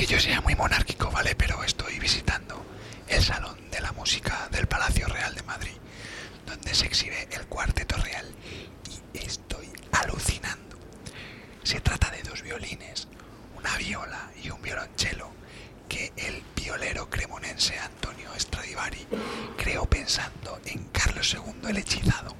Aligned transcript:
que 0.00 0.06
yo 0.06 0.18
sea 0.18 0.40
muy 0.40 0.54
monárquico, 0.54 1.10
¿vale? 1.10 1.34
Pero 1.34 1.62
estoy 1.62 1.98
visitando 1.98 2.64
el 3.06 3.22
Salón 3.22 3.70
de 3.70 3.82
la 3.82 3.92
Música 3.92 4.48
del 4.50 4.66
Palacio 4.66 5.06
Real 5.06 5.34
de 5.34 5.42
Madrid, 5.42 5.76
donde 6.46 6.74
se 6.74 6.86
exhibe 6.86 7.28
el 7.30 7.44
Cuarteto 7.48 7.98
Real 7.98 8.26
y 9.12 9.18
estoy 9.18 9.70
alucinando. 9.92 10.78
Se 11.62 11.82
trata 11.82 12.10
de 12.12 12.22
dos 12.22 12.40
violines, 12.40 13.08
una 13.58 13.76
viola 13.76 14.30
y 14.42 14.48
un 14.48 14.62
violonchelo 14.62 15.32
que 15.86 16.14
el 16.16 16.42
violero 16.56 17.10
cremonense 17.10 17.78
Antonio 17.78 18.30
Stradivari 18.38 19.06
creó 19.58 19.84
pensando 19.84 20.62
en 20.64 20.82
Carlos 20.84 21.34
II 21.34 21.68
el 21.68 21.76
hechizado 21.76 22.34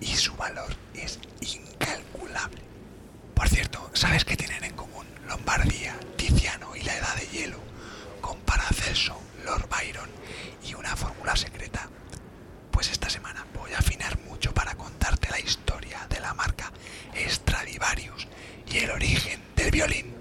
y 0.00 0.16
su 0.16 0.34
valor 0.34 0.74
es 0.94 1.18
incalculable. 1.42 2.62
Por 3.34 3.50
cierto, 3.50 3.90
¿sabes 3.92 4.24
qué 4.24 4.34
común 4.34 4.45
Lombardía, 5.28 5.98
Tiziano 6.16 6.74
y 6.76 6.82
la 6.82 6.96
Edad 6.96 7.16
de 7.16 7.26
Hielo 7.26 7.58
con 8.20 8.38
Paracelso, 8.40 9.20
Lord 9.44 9.68
Byron 9.68 10.08
y 10.66 10.74
una 10.74 10.94
fórmula 10.96 11.36
secreta? 11.36 11.88
Pues 12.70 12.90
esta 12.90 13.08
semana 13.08 13.46
voy 13.54 13.72
a 13.72 13.78
afinar 13.78 14.18
mucho 14.24 14.52
para 14.52 14.74
contarte 14.74 15.30
la 15.30 15.40
historia 15.40 16.06
de 16.08 16.20
la 16.20 16.34
marca 16.34 16.72
Stradivarius 17.28 18.28
y 18.70 18.78
el 18.78 18.90
origen 18.90 19.40
del 19.56 19.70
violín. 19.70 20.14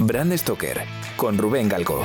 Brand 0.00 0.36
Stoker 0.36 0.84
con 1.16 1.38
Rubén 1.38 1.68
Galgo. 1.68 2.04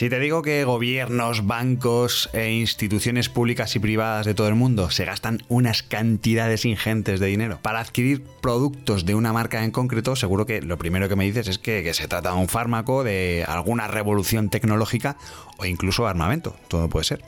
Si 0.00 0.08
te 0.08 0.18
digo 0.18 0.40
que 0.40 0.64
gobiernos, 0.64 1.46
bancos 1.46 2.30
e 2.32 2.52
instituciones 2.52 3.28
públicas 3.28 3.76
y 3.76 3.80
privadas 3.80 4.24
de 4.24 4.32
todo 4.32 4.48
el 4.48 4.54
mundo 4.54 4.88
se 4.88 5.04
gastan 5.04 5.42
unas 5.48 5.82
cantidades 5.82 6.64
ingentes 6.64 7.20
de 7.20 7.26
dinero 7.26 7.58
para 7.60 7.80
adquirir 7.80 8.24
productos 8.40 9.04
de 9.04 9.14
una 9.14 9.34
marca 9.34 9.62
en 9.62 9.72
concreto, 9.72 10.16
seguro 10.16 10.46
que 10.46 10.62
lo 10.62 10.78
primero 10.78 11.06
que 11.10 11.16
me 11.16 11.26
dices 11.26 11.48
es 11.48 11.58
que, 11.58 11.92
se 11.92 12.08
trata 12.08 12.30
de 12.30 12.38
un 12.38 12.48
fármaco, 12.48 13.04
de 13.04 13.44
alguna 13.46 13.88
revolución 13.88 14.48
tecnológica 14.48 15.18
o 15.58 15.66
incluso 15.66 16.06
armamento. 16.06 16.56
Todo 16.68 16.88
puede 16.88 17.04
ser. 17.04 17.22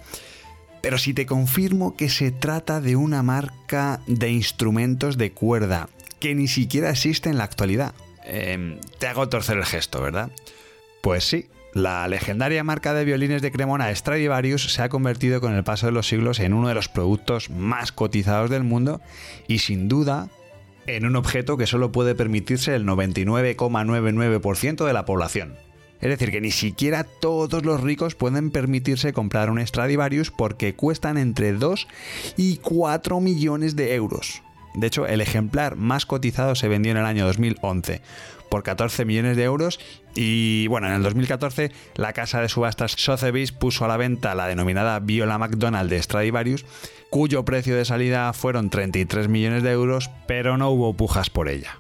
Pero 0.81 0.97
si 0.97 1.13
te 1.13 1.27
confirmo 1.27 1.95
que 1.95 2.09
se 2.09 2.31
trata 2.31 2.81
de 2.81 2.97
una 2.97 3.23
marca 3.23 4.01
de 4.07 4.31
instrumentos 4.31 5.19
de 5.19 5.31
cuerda 5.33 5.91
que 6.21 6.35
ni 6.35 6.49
siquiera 6.49 6.89
existe 6.89 7.29
en 7.29 7.37
la 7.37 7.45
actualidad, 7.45 7.93
em, 8.25 8.81
te 8.99 9.09
hago 9.09 9.29
torcer 9.29 9.59
el 9.59 9.67
gesto, 9.67 10.01
¿verdad? 10.01 10.31
Pues 11.03 11.25
sí, 11.25 11.49
la 11.75 12.07
legendaria 12.07 12.65
marca 12.65 12.93
de 12.93 13.05
violines 13.05 13.41
de 13.41 13.51
Cremona 13.51 13.95
Stradivarius 13.95 14.73
se 14.73 14.83
ha 14.83 14.89
convertido 14.89 15.41
con 15.41 15.55
el 15.55 15.65
paso 15.65 15.87
de 15.87 15.93
los 15.93 16.07
siglos 16.07 16.39
en 16.41 16.53
uno 16.53 16.69
de 16.69 16.75
los 16.75 16.89
productos 16.89 17.51
más 17.51 17.93
cotizados 17.93 18.51
del 18.51 18.63
mundo 18.63 19.01
y 19.49 19.59
sin 19.59 19.89
duda 19.89 20.29
en 20.87 21.07
un 21.07 21.17
objeto 21.17 21.57
que 21.57 21.67
solo 21.67 21.93
puede 21.93 22.15
permitirse 22.15 22.75
el 22.75 22.85
99,99% 22.85 24.85
de 24.85 24.93
la 24.93 25.05
población. 25.05 25.55
Es 26.01 26.11
decir, 26.11 26.33
que 26.33 26.41
ni 26.41 26.51
siquiera 26.51 27.05
todos 27.05 27.65
los 27.65 27.81
ricos 27.81 28.17
pueden 28.17 28.51
permitirse 28.51 29.13
comprar 29.13 29.51
un 29.51 29.65
Stradivarius 29.65 30.33
porque 30.33 30.75
cuestan 30.75 31.17
entre 31.17 31.53
2 31.53 31.87
y 32.37 32.57
4 32.57 33.21
millones 33.21 33.77
de 33.77 33.95
euros. 33.95 34.43
De 34.75 34.87
hecho, 34.87 35.07
el 35.07 35.21
ejemplar 35.21 35.77
más 35.77 36.07
cotizado 36.07 36.55
se 36.55 36.69
vendió 36.69 36.93
en 36.93 36.99
el 36.99 37.07
año 37.07 37.27
2011 37.27 38.01
por 38.49 38.63
14 38.63 39.07
millones 39.07 39.37
de 39.39 39.45
euros 39.45 39.81
y 40.15 40.67
bueno, 40.67 40.87
en 40.87 40.93
el 40.93 41.03
2014 41.03 41.73
la 41.95 42.13
casa 42.13 42.41
de 42.43 42.51
subastas 42.51 42.93
Sotheby's 42.93 43.51
puso 43.51 43.87
a 43.87 43.89
la 43.89 43.97
venta 43.97 44.35
la 44.35 44.47
denominada 44.47 44.99
Viola 45.01 45.39
McDonald 45.39 45.89
de 45.89 46.03
Stradivarius, 46.03 46.67
cuyo 47.09 47.47
precio 47.47 47.75
de 47.75 47.87
salida 47.87 48.31
fueron 48.35 48.69
33 48.69 49.29
millones 49.29 49.63
de 49.63 49.73
euros, 49.73 50.11
pero 50.27 50.59
no 50.59 50.69
hubo 50.69 50.93
pujas 50.95 51.31
por 51.31 51.49
ella 51.49 51.79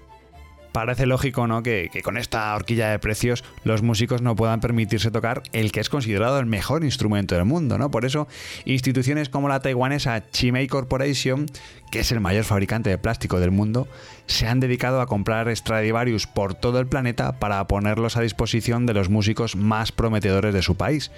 parece 0.72 1.06
lógico, 1.06 1.46
¿no? 1.46 1.62
Que, 1.62 1.90
con 2.02 2.16
esta 2.16 2.54
horquilla 2.54 2.90
de 2.90 2.98
precios 2.98 3.44
los 3.62 3.82
músicos 3.82 4.22
no 4.22 4.34
puedan 4.34 4.60
permitirse 4.60 5.10
tocar 5.10 5.42
el 5.52 5.70
que 5.70 5.80
es 5.80 5.88
considerado 5.88 6.38
el 6.40 6.46
mejor 6.46 6.82
instrumento 6.82 7.34
del 7.34 7.44
mundo, 7.44 7.78
¿no? 7.78 7.90
Por 7.90 8.04
eso, 8.04 8.26
instituciones 8.64 9.28
como 9.28 9.48
la 9.48 9.60
taiwanesa 9.60 10.28
Chimei 10.30 10.66
Corporation, 10.66 11.46
que 11.92 12.00
es 12.00 12.10
el 12.10 12.20
mayor 12.20 12.44
fabricante 12.44 12.88
de 12.88 12.96
plástico 12.96 13.38
del 13.38 13.50
mundo, 13.50 13.86
se 14.26 14.48
han 14.48 14.60
dedicado 14.60 15.02
a 15.02 15.06
comprar 15.06 15.54
Stradivarius 15.54 16.26
por 16.26 16.54
todo 16.54 16.80
el 16.80 16.86
planeta 16.86 17.38
para 17.38 17.66
ponerlos 17.66 18.16
a 18.16 18.22
disposición 18.22 18.86
de 18.86 18.94
los 18.94 19.10
músicos 19.10 19.56
más 19.56 19.92
prometedores 19.92 20.54
de 20.54 20.62
su 20.62 20.74
país. 20.74 21.10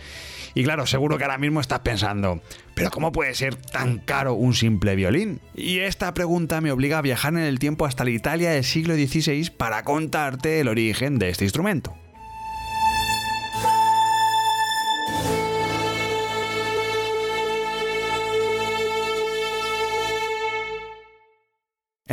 Y 0.52 0.64
claro, 0.64 0.86
seguro 0.86 1.16
que 1.16 1.22
ahora 1.22 1.38
mismo 1.38 1.60
estás 1.60 1.78
pensando, 1.80 2.42
¿pero 2.74 2.90
cómo 2.90 3.12
puede 3.12 3.34
ser 3.34 3.54
tan 3.54 3.98
caro 3.98 4.34
un 4.34 4.52
simple 4.52 4.96
violín? 4.96 5.40
Y 5.54 5.78
esta 5.78 6.12
pregunta 6.12 6.60
me 6.60 6.72
obliga 6.72 6.98
a 6.98 7.02
viajar 7.02 7.34
en 7.34 7.38
el 7.38 7.60
tiempo 7.60 7.86
hasta 7.86 8.02
la 8.02 8.10
Italia 8.10 8.50
del 8.50 8.64
siglo 8.64 8.94
XVI 8.94 9.50
para 9.56 9.84
contarte 9.84 10.58
el 10.58 10.66
origen 10.66 11.20
de 11.20 11.28
este 11.28 11.44
instrumento. 11.44 11.94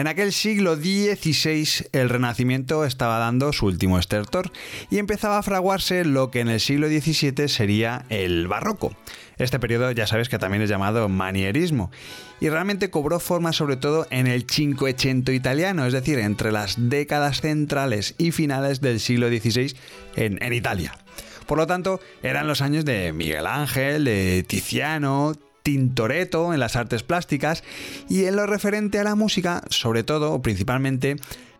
En 0.01 0.07
aquel 0.07 0.33
siglo 0.33 0.77
XVI 0.77 1.85
el 1.91 2.09
Renacimiento 2.09 2.85
estaba 2.85 3.19
dando 3.19 3.53
su 3.53 3.67
último 3.67 3.99
estertor 3.99 4.51
y 4.89 4.97
empezaba 4.97 5.37
a 5.37 5.43
fraguarse 5.43 6.05
lo 6.05 6.31
que 6.31 6.39
en 6.39 6.47
el 6.47 6.59
siglo 6.59 6.87
XVII 6.87 7.47
sería 7.47 8.07
el 8.09 8.47
barroco. 8.47 8.95
Este 9.37 9.59
periodo 9.59 9.91
ya 9.91 10.07
sabes 10.07 10.27
que 10.27 10.39
también 10.39 10.63
es 10.63 10.71
llamado 10.71 11.07
manierismo 11.07 11.91
y 12.39 12.49
realmente 12.49 12.89
cobró 12.89 13.19
forma 13.19 13.53
sobre 13.53 13.77
todo 13.77 14.07
en 14.09 14.25
el 14.25 14.47
Cinquecento 14.49 15.33
italiano, 15.33 15.85
es 15.85 15.93
decir, 15.93 16.17
entre 16.17 16.51
las 16.51 16.89
décadas 16.89 17.41
centrales 17.41 18.15
y 18.17 18.31
finales 18.31 18.81
del 18.81 18.99
siglo 18.99 19.27
XVI 19.27 19.75
en, 20.15 20.41
en 20.41 20.53
Italia. 20.53 20.97
Por 21.45 21.59
lo 21.59 21.67
tanto, 21.67 21.99
eran 22.23 22.47
los 22.47 22.61
años 22.61 22.85
de 22.85 23.13
Miguel 23.13 23.45
Ángel, 23.45 24.05
de 24.05 24.43
Tiziano, 24.47 25.33
Tintoretto 25.63 26.53
en 26.53 26.59
las 26.59 26.75
artes 26.75 27.03
plásticas 27.03 27.63
y 28.09 28.25
en 28.25 28.35
lo 28.35 28.45
referente 28.45 28.99
a 28.99 29.03
la 29.03 29.15
música, 29.15 29.63
sobre 29.69 30.03
todo 30.03 30.33
o 30.33 30.41
principalmente 30.41 31.17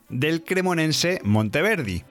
del 0.10 0.44
cremonense 0.44 1.20
Monteverdi. 1.24 2.04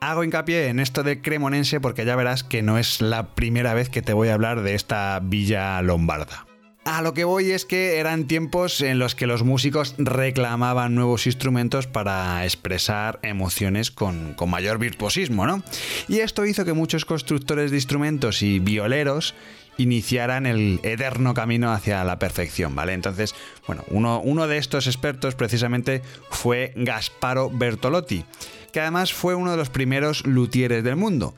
Hago 0.00 0.24
hincapié 0.24 0.68
en 0.68 0.80
esto 0.80 1.02
del 1.02 1.22
cremonense 1.22 1.80
porque 1.80 2.04
ya 2.04 2.16
verás 2.16 2.44
que 2.44 2.62
no 2.62 2.78
es 2.78 3.00
la 3.00 3.34
primera 3.34 3.72
vez 3.72 3.88
que 3.88 4.02
te 4.02 4.12
voy 4.12 4.28
a 4.28 4.34
hablar 4.34 4.62
de 4.62 4.74
esta 4.74 5.18
villa 5.22 5.80
lombarda. 5.80 6.46
A 6.84 7.00
lo 7.00 7.14
que 7.14 7.24
voy 7.24 7.50
es 7.50 7.64
que 7.64 7.96
eran 7.96 8.26
tiempos 8.26 8.82
en 8.82 8.98
los 8.98 9.14
que 9.14 9.26
los 9.26 9.42
músicos 9.42 9.94
reclamaban 9.96 10.94
nuevos 10.94 11.26
instrumentos 11.26 11.86
para 11.86 12.44
expresar 12.44 13.20
emociones 13.22 13.90
con, 13.90 14.34
con, 14.34 14.50
mayor 14.50 14.78
virtuosismo, 14.78 15.46
¿no? 15.46 15.62
Y 16.08 16.18
esto 16.18 16.44
hizo 16.44 16.66
que 16.66 16.74
muchos 16.74 17.06
constructores 17.06 17.70
de 17.70 17.78
instrumentos 17.78 18.42
y 18.42 18.58
violeros 18.58 19.34
iniciaran 19.76 20.46
el 20.46 20.80
eterno 20.82 21.34
camino 21.34 21.72
hacia 21.72 22.04
la 22.04 22.18
perfección, 22.18 22.74
¿vale? 22.74 22.92
Entonces, 22.92 23.34
bueno, 23.66 23.84
uno, 23.88 24.20
uno 24.20 24.46
de 24.46 24.58
estos 24.58 24.86
expertos 24.86 25.34
precisamente 25.34 26.02
fue 26.30 26.72
Gasparo 26.76 27.50
Bertolotti, 27.50 28.24
que 28.72 28.80
además 28.80 29.12
fue 29.12 29.34
uno 29.34 29.50
de 29.50 29.56
los 29.56 29.70
primeros 29.70 30.26
luthieres 30.26 30.84
del 30.84 30.96
mundo. 30.96 31.34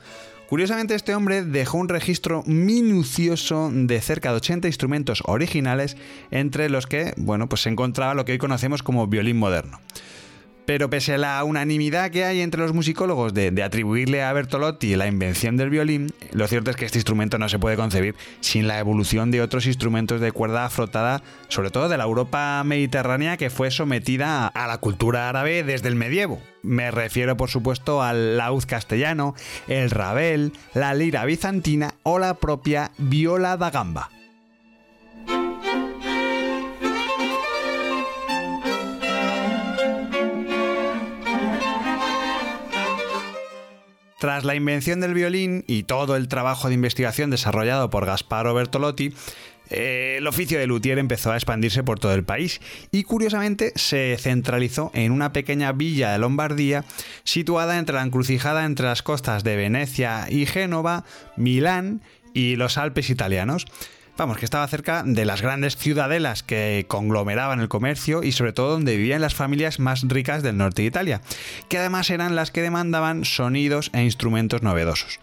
Curiosamente, 0.47 0.95
este 0.95 1.13
hombre 1.13 1.43
dejó 1.43 1.77
un 1.77 1.89
registro 1.89 2.41
minucioso 2.45 3.69
de 3.71 3.99
cerca 3.99 4.31
de 4.31 4.37
80 4.37 4.67
instrumentos 4.67 5.21
originales, 5.25 5.97
entre 6.31 6.69
los 6.69 6.87
que, 6.87 7.13
bueno, 7.17 7.49
pues 7.49 7.63
se 7.63 7.69
encontraba 7.69 8.13
lo 8.13 8.23
que 8.23 8.31
hoy 8.31 8.37
conocemos 8.37 8.81
como 8.81 9.07
violín 9.07 9.37
moderno. 9.37 9.81
Pero 10.67 10.89
pese 10.89 11.13
a 11.13 11.17
la 11.17 11.41
unanimidad 11.45 12.11
que 12.11 12.25
hay 12.25 12.41
entre 12.41 12.59
los 12.59 12.73
musicólogos 12.73 13.33
de, 13.33 13.63
atribuirle 13.63 14.21
a 14.21 14.33
Bertolotti 14.33 14.97
la 14.97 15.07
invención 15.07 15.55
del 15.55 15.69
violín, 15.69 16.11
lo 16.33 16.45
cierto 16.45 16.71
es 16.71 16.75
que 16.75 16.83
este 16.83 16.97
instrumento 16.97 17.37
no 17.37 17.47
se 17.47 17.57
puede 17.57 17.77
concebir 17.77 18.15
sin 18.41 18.67
la 18.67 18.77
evolución 18.77 19.31
de 19.31 19.41
otros 19.41 19.65
instrumentos 19.65 20.19
de 20.19 20.33
cuerda 20.33 20.69
frotada, 20.69 21.23
sobre 21.47 21.71
todo 21.71 21.87
de 21.87 21.97
la 21.97 22.03
Europa 22.03 22.61
mediterránea 22.65 23.37
que 23.37 23.49
fue 23.49 23.71
sometida 23.71 24.45
a 24.45 24.67
la 24.67 24.79
cultura 24.79 25.29
árabe 25.29 25.63
desde 25.63 25.87
el 25.87 25.95
medievo. 25.95 26.41
Me 26.63 26.91
refiero 26.91 27.37
por 27.37 27.49
supuesto 27.49 28.03
al 28.03 28.35
laúd 28.35 28.65
castellano, 28.65 29.35
el 29.69 29.89
rabel, 29.89 30.51
la 30.73 30.93
lira 30.93 31.23
bizantina 31.23 31.93
o 32.03 32.19
la 32.19 32.33
propia 32.33 32.91
viola 32.97 33.55
da 33.55 33.71
gamba. 33.71 34.16
Tras 44.17 44.43
la 44.45 44.55
invención 44.55 44.99
del 44.99 45.13
violín 45.13 45.63
y 45.67 45.83
todo 45.83 46.15
el 46.15 46.27
trabajo 46.27 46.67
de 46.67 46.73
investigación 46.73 47.29
desarrollado 47.29 47.91
por 47.91 48.07
Gasparo 48.07 48.53
Bertolotti, 48.55 49.13
eh, 49.69 50.15
el 50.17 50.25
oficio 50.25 50.57
de 50.57 50.65
luthier 50.65 50.97
empezó 50.97 51.31
a 51.31 51.35
expandirse 51.35 51.83
por 51.83 51.99
todo 51.99 52.13
el 52.13 52.23
país 52.23 52.59
y 52.91 53.03
curiosamente 53.03 53.73
se 53.75 54.17
centralizó 54.19 54.91
en 54.93 55.11
una 55.11 55.33
pequeña 55.33 55.71
villa 55.71 56.11
de 56.11 56.19
Lombardía 56.19 56.83
situada 57.25 57.77
entre 57.77 57.95
la 57.95 58.03
encrucijada 58.03 58.65
entre 58.65 58.87
las 58.87 59.03
costas 59.03 59.43
de 59.43 59.55
Venecia 59.55 60.27
y 60.29 60.45
Génova, 60.45 61.03
Milán 61.35 62.01
y 62.33 62.55
los 62.55 62.77
Alpes 62.77 63.09
italianos. 63.09 63.65
Vamos, 64.17 64.39
que 64.39 64.45
estaba 64.45 64.67
cerca 64.67 65.03
de 65.05 65.25
las 65.25 65.43
grandes 65.43 65.77
ciudadelas 65.77 66.41
que 66.41 66.85
conglomeraban 66.87 67.59
el 67.59 67.67
comercio 67.67 68.23
y 68.23 68.31
sobre 68.31 68.51
todo 68.51 68.71
donde 68.71 68.97
vivían 68.97 69.21
las 69.21 69.35
familias 69.35 69.79
más 69.79 70.01
ricas 70.07 70.41
del 70.41 70.57
norte 70.57 70.81
de 70.81 70.87
Italia, 70.87 71.21
que 71.69 71.77
además 71.77 72.09
eran 72.09 72.35
las 72.35 72.49
que 72.49 72.63
demandaban 72.63 73.25
sonidos 73.25 73.91
e 73.93 74.03
instrumentos 74.03 74.63
novedosos. 74.63 75.19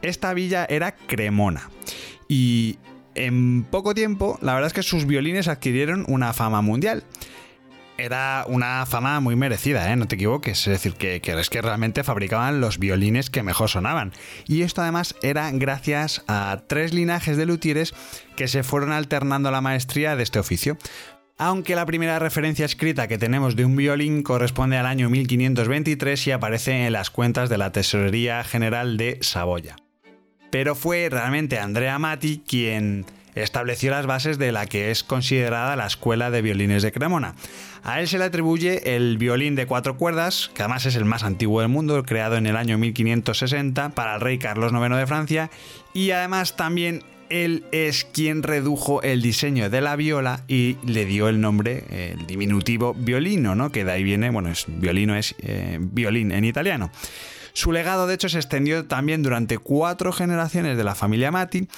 Esta 0.00 0.32
villa 0.32 0.64
era 0.70 0.96
Cremona 0.96 1.68
y 2.28 2.78
en 3.14 3.62
poco 3.64 3.92
tiempo 3.92 4.38
la 4.40 4.54
verdad 4.54 4.68
es 4.68 4.72
que 4.72 4.82
sus 4.82 5.04
violines 5.04 5.46
adquirieron 5.46 6.06
una 6.08 6.32
fama 6.32 6.62
mundial 6.62 7.04
era 8.04 8.44
una 8.48 8.84
fama 8.86 9.20
muy 9.20 9.36
merecida, 9.36 9.92
¿eh? 9.92 9.96
no 9.96 10.06
te 10.06 10.16
equivoques. 10.16 10.66
Es 10.66 10.72
decir, 10.72 10.94
que, 10.94 11.20
es 11.24 11.50
que 11.50 11.62
realmente 11.62 12.04
fabricaban 12.04 12.60
los 12.60 12.78
violines 12.78 13.30
que 13.30 13.42
mejor 13.42 13.68
sonaban. 13.68 14.12
Y 14.46 14.62
esto 14.62 14.82
además 14.82 15.14
era 15.22 15.50
gracias 15.52 16.22
a 16.26 16.62
tres 16.66 16.92
linajes 16.92 17.36
de 17.36 17.46
luthieres 17.46 17.94
que 18.36 18.48
se 18.48 18.62
fueron 18.62 18.92
alternando 18.92 19.50
la 19.50 19.60
maestría 19.60 20.16
de 20.16 20.22
este 20.22 20.38
oficio. 20.38 20.76
Aunque 21.38 21.74
la 21.74 21.86
primera 21.86 22.18
referencia 22.18 22.66
escrita 22.66 23.08
que 23.08 23.16
tenemos 23.16 23.56
de 23.56 23.64
un 23.64 23.74
violín 23.74 24.22
corresponde 24.22 24.76
al 24.76 24.86
año 24.86 25.08
1523 25.08 26.26
y 26.26 26.30
aparece 26.32 26.86
en 26.86 26.92
las 26.92 27.08
cuentas 27.08 27.48
de 27.48 27.56
la 27.56 27.72
Tesorería 27.72 28.44
General 28.44 28.96
de 28.98 29.18
Saboya. 29.22 29.76
Pero 30.50 30.74
fue 30.74 31.08
realmente 31.10 31.58
Andrea 31.58 31.98
Mati 31.98 32.42
quien 32.46 33.06
estableció 33.34 33.90
las 33.90 34.06
bases 34.06 34.38
de 34.38 34.52
la 34.52 34.66
que 34.66 34.90
es 34.90 35.04
considerada 35.04 35.76
la 35.76 35.86
escuela 35.86 36.30
de 36.30 36.42
violines 36.42 36.82
de 36.82 36.92
Cremona. 36.92 37.34
A 37.82 38.00
él 38.00 38.08
se 38.08 38.18
le 38.18 38.24
atribuye 38.24 38.94
el 38.96 39.16
violín 39.16 39.54
de 39.54 39.66
cuatro 39.66 39.96
cuerdas, 39.96 40.50
que 40.54 40.62
además 40.62 40.86
es 40.86 40.96
el 40.96 41.04
más 41.04 41.22
antiguo 41.22 41.60
del 41.60 41.70
mundo, 41.70 42.02
creado 42.02 42.36
en 42.36 42.46
el 42.46 42.56
año 42.56 42.76
1560 42.78 43.90
para 43.90 44.16
el 44.16 44.20
rey 44.20 44.38
Carlos 44.38 44.72
IX 44.72 44.96
de 44.96 45.06
Francia, 45.06 45.50
y 45.94 46.10
además 46.10 46.56
también 46.56 47.02
él 47.30 47.64
es 47.72 48.04
quien 48.04 48.42
redujo 48.42 49.02
el 49.02 49.22
diseño 49.22 49.70
de 49.70 49.80
la 49.80 49.96
viola 49.96 50.42
y 50.48 50.76
le 50.84 51.06
dio 51.06 51.28
el 51.28 51.40
nombre, 51.40 51.84
el 51.90 52.26
diminutivo 52.26 52.92
violino, 52.92 53.54
¿no? 53.54 53.70
Que 53.70 53.84
de 53.84 53.92
ahí 53.92 54.02
viene, 54.02 54.30
bueno, 54.30 54.50
es, 54.50 54.66
violino 54.68 55.14
es 55.14 55.34
eh, 55.38 55.78
violín 55.80 56.32
en 56.32 56.44
italiano. 56.44 56.90
Su 57.52 57.72
legado, 57.72 58.06
de 58.06 58.14
hecho, 58.14 58.28
se 58.28 58.38
extendió 58.38 58.86
también 58.86 59.22
durante 59.22 59.58
cuatro 59.58 60.12
generaciones 60.12 60.76
de 60.76 60.84
la 60.84 60.94
familia 60.94 61.30
Mati 61.30 61.68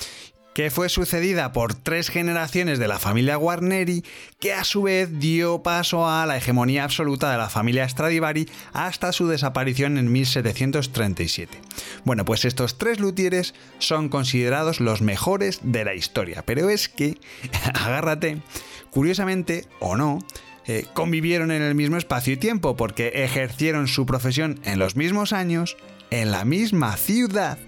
que 0.54 0.70
fue 0.70 0.88
sucedida 0.88 1.52
por 1.52 1.75
tres 1.75 2.10
generaciones 2.10 2.78
de 2.78 2.88
la 2.88 2.99
familia 2.99 3.37
Guarneri, 3.37 4.04
que 4.38 4.52
a 4.52 4.64
su 4.64 4.82
vez 4.82 5.19
dio 5.19 5.62
paso 5.62 6.08
a 6.08 6.26
la 6.26 6.37
hegemonía 6.37 6.84
absoluta 6.84 7.31
de 7.31 7.38
la 7.38 7.49
familia 7.49 7.88
Stradivari 7.88 8.49
hasta 8.72 9.12
su 9.12 9.28
desaparición 9.28 9.96
en 9.96 10.12
1737. 10.12 11.58
Bueno, 12.04 12.25
pues 12.25 12.44
estos 12.44 12.78
tres 12.78 13.00
luthieres 13.00 13.54
son 13.78 14.08
considerados 14.08 14.81
los 14.81 15.00
mejores 15.00 15.60
de 15.62 15.84
la 15.84 15.94
historia, 15.94 16.43
pero 16.44 16.69
es 16.69 16.88
que, 16.88 17.19
agárrate, 17.75 18.43
curiosamente 18.90 19.66
o 19.81 19.96
no, 19.96 20.19
eh, 20.66 20.87
convivieron 20.93 21.50
en 21.50 21.62
el 21.62 21.75
mismo 21.75 21.96
espacio 21.96 22.34
y 22.34 22.37
tiempo 22.37 22.76
porque 22.76 23.25
ejercieron 23.25 23.88
su 23.88 24.06
profesión 24.06 24.60
en 24.64 24.78
los 24.78 24.96
mismos 24.96 25.32
años, 25.32 25.76
en 26.10 26.31
la 26.31 26.44
misma 26.44 26.96
ciudad 26.96 27.58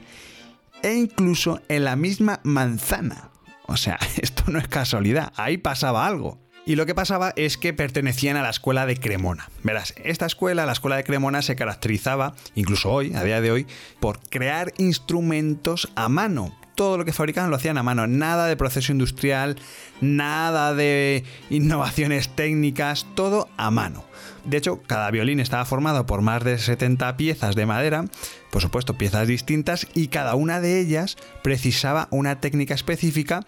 e 0.85 0.95
incluso 0.95 1.63
en 1.69 1.85
la 1.85 1.97
misma 1.97 2.41
manzana. 2.45 3.31
O 3.67 3.77
sea, 3.77 3.99
esto 4.23 4.45
no 4.49 4.59
es 4.59 4.69
casualidad, 4.69 5.33
ahí 5.35 5.57
pasaba 5.57 6.07
algo. 6.07 6.39
Y 6.67 6.77
lo 6.77 6.87
que 6.87 6.95
pasaba 6.95 7.33
es 7.37 7.59
que 7.59 7.75
pertenecían 7.75 8.37
a 8.37 8.43
la 8.43 8.49
escuela 8.49 8.87
de 8.87 8.97
Cremona. 8.97 9.51
Verás, 9.63 9.95
esta 10.03 10.25
escuela, 10.25 10.65
la 10.65 10.73
escuela 10.73 10.97
de 10.97 11.05
Cremona, 11.05 11.43
se 11.43 11.57
caracterizaba, 11.57 12.35
incluso 12.55 12.91
hoy, 12.91 13.13
a 13.15 13.23
día 13.23 13.43
de 13.43 13.51
hoy, 13.51 13.67
por 14.01 14.21
crear 14.31 14.73
instrumentos 14.79 15.91
a 15.95 16.09
mano. 16.09 16.57
Todo 16.75 16.97
lo 16.97 17.05
que 17.05 17.13
fabricaban 17.13 17.51
lo 17.51 17.57
hacían 17.57 17.77
a 17.77 17.83
mano, 17.83 18.07
nada 18.07 18.47
de 18.47 18.57
proceso 18.57 18.93
industrial, 18.93 19.57
nada 20.01 20.75
de 20.75 21.25
innovaciones 21.51 22.35
técnicas, 22.35 23.07
todo 23.15 23.49
a 23.59 23.71
mano. 23.71 24.05
De 24.45 24.59
hecho, 24.59 24.83
cada 24.87 25.11
violín 25.11 25.41
estaba 25.41 25.65
formado 25.65 26.07
por 26.07 26.21
más 26.21 26.45
de 26.45 26.59
70 26.59 27.17
piezas 27.17 27.55
de 27.55 27.67
madera, 27.67 28.05
por 28.51 28.61
supuesto 28.61 28.95
piezas 28.95 29.27
distintas, 29.27 29.87
y 29.95 30.09
cada 30.09 30.35
una 30.35 30.61
de 30.61 30.81
ellas 30.81 31.17
precisaba 31.43 32.09
una 32.11 32.41
técnica 32.41 32.75
específica 32.75 33.47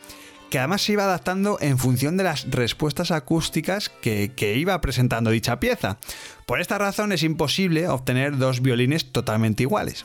que 0.57 0.61
además 0.61 0.81
se 0.81 0.93
iba 0.93 1.05
adaptando 1.05 1.59
en 1.61 1.77
función 1.77 2.17
de 2.17 2.25
las 2.25 2.51
respuestas 2.51 3.11
acústicas 3.11 3.91
que, 3.91 4.33
que, 4.35 4.57
iba 4.57 4.81
presentando 4.81 5.29
dicha 5.29 5.61
pieza. 5.61 5.99
Por 6.47 6.63
esta 6.63 6.79
razón 6.79 7.13
es 7.13 7.23
imposible 7.23 7.89
obtener 7.89 8.39
dos 8.39 8.63
violines 8.63 9.13
totalmente 9.13 9.65
iguales. 9.65 10.03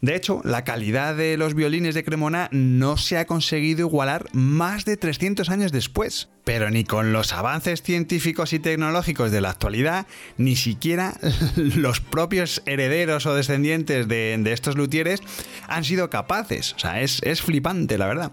De 0.00 0.16
hecho, 0.16 0.40
la 0.42 0.64
calidad 0.64 1.14
de 1.14 1.36
los 1.36 1.54
violines 1.54 1.94
de 1.94 2.02
Cremona 2.02 2.48
no 2.50 2.96
se 2.96 3.16
ha 3.16 3.26
conseguido 3.26 3.86
igualar 3.86 4.26
más 4.32 4.84
de 4.84 4.96
300 4.96 5.48
años 5.50 5.70
después. 5.70 6.28
Pero 6.42 6.68
ni 6.68 6.82
con 6.82 7.12
los 7.12 7.32
avances 7.32 7.82
científicos 7.82 8.52
y 8.52 8.58
tecnológicos 8.58 9.30
de 9.30 9.40
la 9.40 9.50
actualidad, 9.50 10.08
ni 10.36 10.56
siquiera 10.56 11.14
los 11.54 12.00
propios 12.00 12.60
herederos 12.66 13.24
o 13.26 13.36
descendientes 13.36 14.08
de, 14.08 14.42
estos 14.52 14.76
luthieres 14.76 15.20
han 15.68 15.84
sido 15.84 16.10
capaces. 16.10 16.72
O 16.72 16.80
sea, 16.80 17.02
es, 17.02 17.20
es 17.22 17.40
flipante, 17.40 17.98
la 17.98 18.08
verdad. 18.08 18.32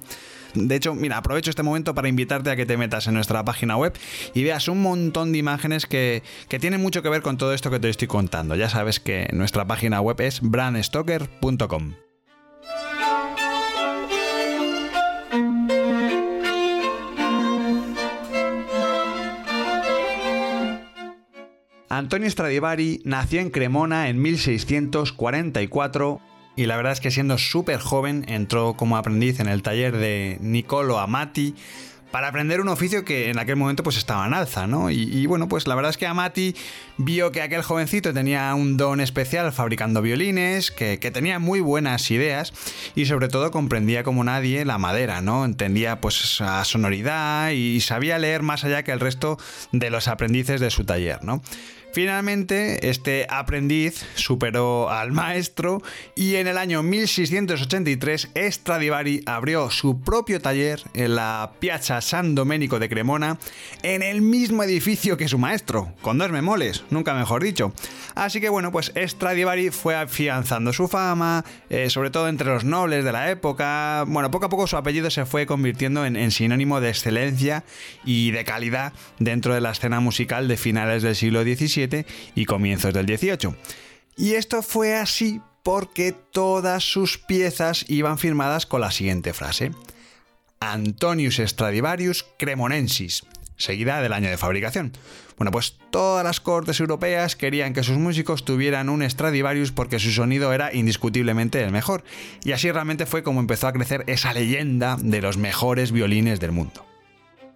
De 0.54 0.76
hecho, 0.76 0.96
mira, 0.96 1.18
aprovecho 1.18 1.50
este 1.50 1.64
momento 1.64 1.94
para 1.94 2.08
invitarte 2.08 2.50
a 2.50 2.56
que 2.56 2.66
te 2.66 2.78
metas 2.78 3.08
en 3.08 3.14
nuestra 3.14 3.44
página 3.44 3.78
web 3.78 3.94
y 4.34 4.44
veas 4.44 4.68
un 4.68 4.82
montón 4.82 5.32
de 5.32 5.38
imágenes 5.38 5.86
que, 5.86 6.24
tienen 6.60 6.82
mucho 6.82 7.02
que 7.02 7.10
ver 7.10 7.22
con 7.22 7.38
todo 7.38 7.54
esto 7.54 7.72
que 7.72 7.80
te 7.80 7.90
estoy 7.90 8.08
contando. 8.08 8.56
Ya 8.56 8.70
sabes 8.70 9.00
que 9.00 9.30
nuestra 9.34 9.66
página 9.66 10.02
web 10.02 10.20
es 10.22 10.42
brandstoker.com. 10.42 11.94
Antonio 21.90 22.30
Stradivari 22.30 23.02
nació 23.04 23.42
en 23.42 23.50
Cremona 23.50 24.10
en 24.10 24.22
1644 24.22 26.22
y 26.60 26.66
la 26.66 26.76
verdad 26.76 26.92
es 26.92 27.00
que 27.00 27.10
siendo 27.10 27.38
súper 27.38 27.80
joven 27.80 28.26
entró 28.28 28.74
como 28.74 28.98
aprendiz 28.98 29.40
en 29.40 29.48
el 29.48 29.62
taller 29.62 29.96
de 29.96 30.38
Nicolo 30.42 31.00
Amati 31.00 31.56
para 32.12 32.28
aprender 32.28 32.60
un 32.60 32.68
oficio 32.68 33.06
que 33.06 33.30
en 33.30 33.40
aquel 33.40 33.56
momento 33.56 33.82
pues 33.82 33.96
estaba 33.96 34.28
en 34.28 34.34
alza, 34.34 34.68
¿no? 34.68 34.90
Y, 34.90 35.26
bueno, 35.26 35.48
pues 35.48 35.68
la 35.68 35.76
verdad 35.76 35.92
es 35.92 35.98
que 35.98 36.06
Amati 36.06 36.56
vio 36.98 37.32
que 37.32 37.42
aquel 37.42 37.62
jovencito 37.62 38.14
tenía 38.14 38.54
un 38.56 38.76
don 38.76 39.00
especial 39.00 39.54
fabricando 39.54 40.02
violines, 40.02 40.72
que, 40.72 40.98
tenía 40.98 41.40
muy 41.40 41.62
buenas 41.62 42.12
ideas 42.12 42.52
y 42.94 43.06
sobre 43.06 43.30
todo 43.30 43.52
comprendía 43.52 44.04
como 44.04 44.24
nadie 44.26 44.66
la 44.66 44.78
madera, 44.78 45.22
¿no? 45.22 45.46
Entendía 45.46 46.02
pues 46.02 46.42
a 46.42 46.66
sonoridad 46.66 47.52
y 47.52 47.80
sabía 47.80 48.20
leer 48.20 48.42
más 48.42 48.66
allá 48.66 48.84
que 48.84 48.92
el 48.92 49.00
resto 49.00 49.38
de 49.72 49.90
los 49.92 50.10
aprendices 50.10 50.60
de 50.60 50.72
su 50.72 50.84
taller, 50.84 51.24
¿no? 51.24 51.42
Finalmente, 51.92 52.88
este 52.88 53.26
aprendiz 53.30 54.06
superó 54.14 54.92
al 54.92 55.12
maestro 55.12 55.82
y 56.16 56.36
en 56.36 56.46
el 56.46 56.60
año 56.60 56.84
1683 56.84 58.30
Stradivari 58.36 59.24
abrió 59.26 59.72
su 59.72 60.00
propio 60.00 60.40
taller 60.40 60.82
en 60.94 61.16
la 61.16 61.54
Piazza 61.60 62.02
San 62.02 62.36
Domenico 62.36 62.78
de 62.78 62.90
Cremona, 62.90 63.40
en 63.82 64.04
el 64.04 64.22
mismo 64.22 64.64
edificio 64.64 65.18
que 65.18 65.28
su 65.28 65.40
maestro, 65.40 65.92
con 66.02 66.20
dos 66.20 66.30
memoles, 66.30 66.84
nunca 66.92 67.16
mejor 67.16 67.44
dicho. 67.44 67.74
Así 68.14 68.40
que 68.40 68.50
bueno, 68.50 68.72
pues 68.72 68.92
Stradivari 68.96 69.72
fue 69.72 69.96
afianzando 69.96 70.74
su 70.74 70.88
fama, 70.88 71.44
eh, 71.72 71.90
sobre 71.90 72.12
todo 72.12 72.28
entre 72.28 72.50
los 72.50 72.66
nobles 72.66 73.04
de 73.04 73.12
la 73.12 73.32
época. 73.32 74.04
Bueno, 74.08 74.30
poco 74.30 74.46
a 74.46 74.50
poco 74.50 74.68
su 74.68 74.78
apellido 74.78 75.10
se 75.10 75.26
fue 75.26 75.48
convirtiendo 75.48 76.06
en, 76.06 76.16
en 76.16 76.30
sinónimo 76.30 76.82
de 76.82 76.90
excelencia 76.90 77.64
y 78.06 78.30
de 78.30 78.46
calidad 78.46 78.94
dentro 79.18 79.56
de 79.56 79.62
la 79.62 79.72
escena 79.72 80.00
musical 80.00 80.48
de 80.48 80.58
finales 80.58 81.02
del 81.02 81.16
siglo 81.16 81.42
XVII 81.42 81.79
y 82.36 82.46
comienzos 82.46 82.94
del 82.94 83.06
18. 83.06 83.56
Y 84.18 84.34
esto 84.34 84.62
fue 84.62 84.96
así 84.96 85.42
porque 85.64 86.12
todas 86.12 86.84
sus 86.84 87.18
piezas 87.18 87.86
iban 87.88 88.18
firmadas 88.18 88.66
con 88.66 88.82
la 88.82 88.92
siguiente 88.92 89.34
frase: 89.34 89.72
Antonius 90.60 91.38
Stradivarius 91.38 92.26
Cremonensis, 92.38 93.24
seguida 93.56 94.02
del 94.02 94.14
año 94.14 94.30
de 94.30 94.38
fabricación. 94.38 94.92
Bueno, 95.38 95.52
pues 95.52 95.78
todas 95.90 96.26
las 96.26 96.42
cortes 96.42 96.82
europeas 96.82 97.38
querían 97.38 97.74
que 97.74 97.84
sus 97.84 97.98
músicos 97.98 98.44
tuvieran 98.44 98.90
un 98.90 99.10
Stradivarius 99.10 99.72
porque 99.72 99.98
su 99.98 100.12
sonido 100.12 100.52
era 100.52 100.74
indiscutiblemente 100.74 101.64
el 101.64 101.72
mejor. 101.72 102.04
Y 102.44 102.52
así 102.52 102.70
realmente 102.70 103.06
fue 103.06 103.24
como 103.24 103.40
empezó 103.40 103.68
a 103.68 103.74
crecer 103.74 104.04
esa 104.08 104.34
leyenda 104.34 104.98
de 105.00 105.22
los 105.22 105.38
mejores 105.38 105.94
violines 105.94 106.42
del 106.42 106.52
mundo. 106.52 106.86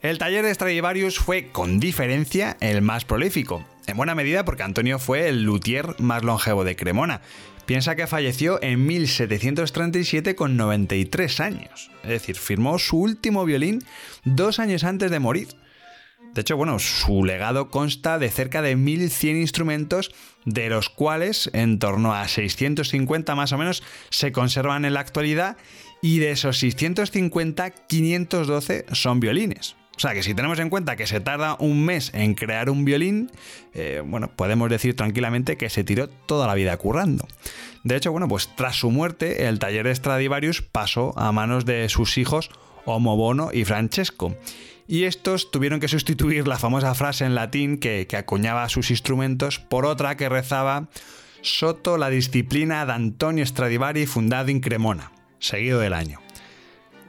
El 0.02 0.18
taller 0.18 0.46
de 0.46 0.54
Stradivarius 0.54 1.20
fue 1.20 1.50
con 1.52 1.80
diferencia 1.80 2.56
el 2.62 2.82
más 2.82 3.04
prolífico, 3.04 3.66
en 3.88 3.98
buena 3.98 4.16
medida 4.16 4.46
porque 4.46 4.64
Antonio 4.64 5.00
fue 5.00 5.30
el 5.30 5.44
luthier 5.44 6.00
más 6.00 6.24
longevo 6.24 6.64
de 6.64 6.76
Cremona. 6.76 7.22
Piensa 7.66 7.96
que 7.96 8.08
falleció 8.08 8.62
en 8.62 8.86
1737 8.86 10.36
con 10.36 10.58
93 10.58 11.40
años. 11.40 11.92
Es 12.04 12.10
decir, 12.10 12.36
firmó 12.36 12.78
su 12.78 13.00
último 13.00 13.46
violín 13.46 13.84
dos 14.26 14.60
años 14.60 14.84
antes 14.84 15.10
de 15.12 15.20
morir. 15.20 15.48
De 16.34 16.42
hecho, 16.42 16.58
bueno, 16.58 16.80
su 16.80 17.24
legado 17.24 17.70
consta 17.70 18.18
de 18.18 18.30
cerca 18.30 18.62
de 18.62 18.76
1100 18.76 19.38
instrumentos, 19.38 20.12
de 20.46 20.68
los 20.68 20.90
cuales 20.90 21.50
en 21.54 21.78
torno 21.78 22.14
a 22.14 22.28
650 22.28 23.36
más 23.36 23.52
o 23.52 23.58
menos 23.58 23.84
se 24.10 24.32
conservan 24.32 24.84
en 24.84 24.96
la 24.96 25.00
actualidad 25.00 25.58
y 26.02 26.20
de 26.20 26.32
esos 26.32 26.58
650, 26.58 27.70
512 27.70 28.86
son 28.92 29.20
violines. 29.20 29.76
O 29.96 30.00
sea 30.00 30.14
que 30.14 30.24
si 30.24 30.34
tenemos 30.34 30.60
en 30.60 30.70
cuenta 30.70 30.96
que 30.96 31.06
se 31.06 31.20
tarda 31.20 31.56
un 31.60 31.86
mes 31.86 32.12
en 32.14 32.34
crear 32.34 32.70
un 32.70 32.84
violín, 32.84 33.32
eh, 33.74 34.02
bueno, 34.04 34.30
podemos 34.36 34.70
decir 34.70 34.96
tranquilamente 34.96 35.56
que 35.56 35.70
se 35.70 35.84
tiró 35.84 36.10
toda 36.10 36.48
la 36.48 36.56
vida 36.56 36.76
currando. 36.78 37.28
De 37.84 37.96
hecho, 37.96 38.12
bueno, 38.12 38.28
pues 38.28 38.50
tras 38.56 38.76
su 38.76 38.90
muerte, 38.90 39.48
el 39.48 39.60
taller 39.60 39.86
de 39.86 39.96
Stradivarius 39.96 40.62
pasó 40.62 41.18
a 41.18 41.32
manos 41.32 41.66
de 41.66 41.88
sus 41.90 42.18
hijos 42.18 42.50
Homo 42.86 43.16
Bono 43.16 43.52
y 43.54 43.66
Francesco 43.66 44.36
y 44.88 45.04
estos 45.06 45.52
tuvieron 45.52 45.80
que 45.80 45.88
sustituir 45.88 46.48
la 46.48 46.58
famosa 46.58 46.94
frase 46.96 47.26
en 47.26 47.36
latín 47.36 47.78
que, 47.78 48.08
acuñaba 48.18 48.70
sus 48.70 48.92
instrumentos 48.92 49.60
por 49.60 49.86
otra 49.86 50.18
que 50.18 50.30
rezaba 50.30 50.88
Soto 51.42 51.98
la 51.98 52.10
disciplina 52.10 52.86
de 52.86 52.94
Antonio 52.94 53.46
Stradivari 53.46 54.06
fundado 54.06 54.50
en 54.50 54.62
Cremona, 54.62 55.12
seguido 55.40 55.80
del 55.80 55.94
año. 55.94 56.23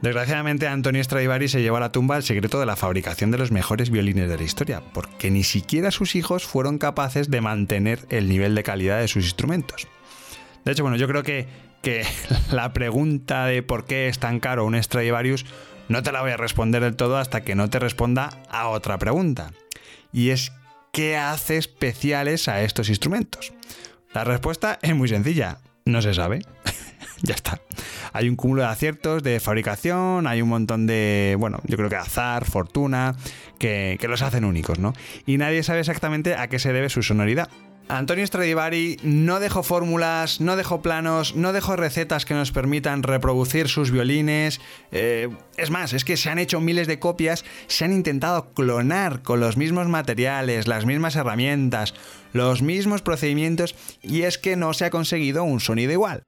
Desgraciadamente 0.01 0.67
Antonio 0.67 1.03
Stradivari 1.03 1.47
se 1.47 1.61
llevó 1.61 1.77
a 1.77 1.79
la 1.79 1.91
tumba 1.91 2.17
el 2.17 2.23
secreto 2.23 2.59
de 2.59 2.65
la 2.65 2.75
fabricación 2.75 3.31
de 3.31 3.37
los 3.37 3.51
mejores 3.51 3.89
violines 3.89 4.29
de 4.29 4.37
la 4.37 4.43
historia, 4.43 4.81
porque 4.93 5.31
ni 5.31 5.43
siquiera 5.43 5.91
sus 5.91 6.15
hijos 6.15 6.45
fueron 6.45 6.77
capaces 6.77 7.31
de 7.31 7.41
mantener 7.41 7.99
el 8.09 8.29
nivel 8.29 8.55
de 8.55 8.63
calidad 8.63 8.99
de 8.99 9.07
sus 9.07 9.23
instrumentos. 9.23 9.87
De 10.63 10.71
hecho, 10.71 10.83
bueno, 10.83 10.97
yo 10.97 11.07
creo 11.07 11.23
que, 11.23 11.47
que 11.81 12.05
la 12.51 12.73
pregunta 12.73 13.45
de 13.45 13.63
por 13.63 13.85
qué 13.85 14.07
es 14.07 14.19
tan 14.19 14.39
caro 14.39 14.65
un 14.65 14.81
Stradivarius 14.81 15.45
no 15.87 16.03
te 16.03 16.11
la 16.11 16.21
voy 16.21 16.31
a 16.31 16.37
responder 16.37 16.81
del 16.81 16.95
todo 16.95 17.17
hasta 17.17 17.43
que 17.43 17.55
no 17.55 17.69
te 17.69 17.79
responda 17.79 18.29
a 18.49 18.67
otra 18.69 18.97
pregunta. 18.97 19.51
Y 20.11 20.29
es, 20.29 20.51
¿qué 20.91 21.17
hace 21.17 21.57
especiales 21.57 22.47
a 22.47 22.63
estos 22.63 22.89
instrumentos? 22.89 23.53
La 24.13 24.23
respuesta 24.23 24.79
es 24.81 24.95
muy 24.95 25.09
sencilla, 25.09 25.59
no 25.85 26.01
se 26.01 26.13
sabe. 26.13 26.41
ya 27.21 27.35
está. 27.35 27.59
Hay 28.13 28.29
un 28.29 28.35
cúmulo 28.35 28.61
de 28.61 28.67
aciertos 28.67 29.23
de 29.23 29.39
fabricación, 29.39 30.27
hay 30.27 30.41
un 30.41 30.49
montón 30.49 30.87
de, 30.87 31.35
bueno, 31.39 31.59
yo 31.65 31.77
creo 31.77 31.89
que 31.89 31.95
azar, 31.95 32.45
fortuna, 32.45 33.15
que, 33.59 33.97
que 33.99 34.07
los 34.07 34.21
hacen 34.21 34.45
únicos, 34.45 34.79
¿no? 34.79 34.93
Y 35.25 35.37
nadie 35.37 35.63
sabe 35.63 35.79
exactamente 35.79 36.35
a 36.35 36.47
qué 36.47 36.59
se 36.59 36.73
debe 36.73 36.89
su 36.89 37.03
sonoridad. 37.03 37.49
Antonio 37.87 38.25
Stradivari 38.25 38.97
no 39.03 39.39
dejó 39.39 39.61
fórmulas, 39.61 40.41
no 40.41 40.55
dejó 40.55 40.81
planos, 40.81 41.35
no 41.35 41.53
dejó 41.53 41.75
recetas 41.75 42.25
que 42.25 42.33
nos 42.33 42.51
permitan 42.51 43.03
reproducir 43.03 43.67
sus 43.67 43.91
violines. 43.91 44.59
Eh, 44.91 45.29
es 45.55 45.69
más, 45.69 45.93
es 45.93 46.03
que 46.03 46.17
se 46.17 46.29
han 46.31 46.39
hecho 46.39 46.59
miles 46.59 46.87
de 46.87 46.97
copias, 46.97 47.45
se 47.67 47.85
han 47.85 47.93
intentado 47.93 48.53
clonar 48.53 49.21
con 49.21 49.39
los 49.39 49.55
mismos 49.55 49.87
materiales, 49.87 50.67
las 50.67 50.87
mismas 50.87 51.15
herramientas, 51.15 51.93
los 52.33 52.63
mismos 52.63 53.03
procedimientos 53.03 53.75
y 54.01 54.23
es 54.23 54.39
que 54.39 54.55
no 54.55 54.73
se 54.73 54.85
ha 54.85 54.89
conseguido 54.89 55.43
un 55.43 55.59
sonido 55.59 55.91
igual. 55.91 56.23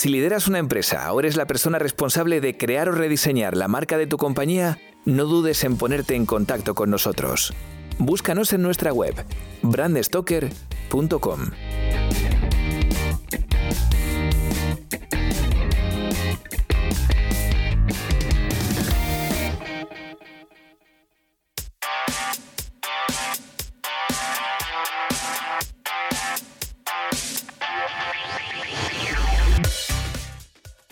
Si 0.00 0.08
lideras 0.08 0.48
una 0.48 0.58
empresa 0.58 1.12
o 1.12 1.20
eres 1.20 1.36
la 1.36 1.46
persona 1.46 1.78
responsable 1.78 2.40
de 2.40 2.56
crear 2.56 2.88
o 2.88 2.92
rediseñar 2.92 3.54
la 3.54 3.68
marca 3.68 3.98
de 3.98 4.06
tu 4.06 4.16
compañía, 4.16 4.78
no 5.04 5.26
dudes 5.26 5.62
en 5.62 5.76
ponerte 5.76 6.14
en 6.14 6.24
contacto 6.24 6.74
con 6.74 6.88
nosotros. 6.88 7.52
Búscanos 7.98 8.54
en 8.54 8.62
nuestra 8.62 8.94
web, 8.94 9.14
brandstoker.com. 9.60 11.40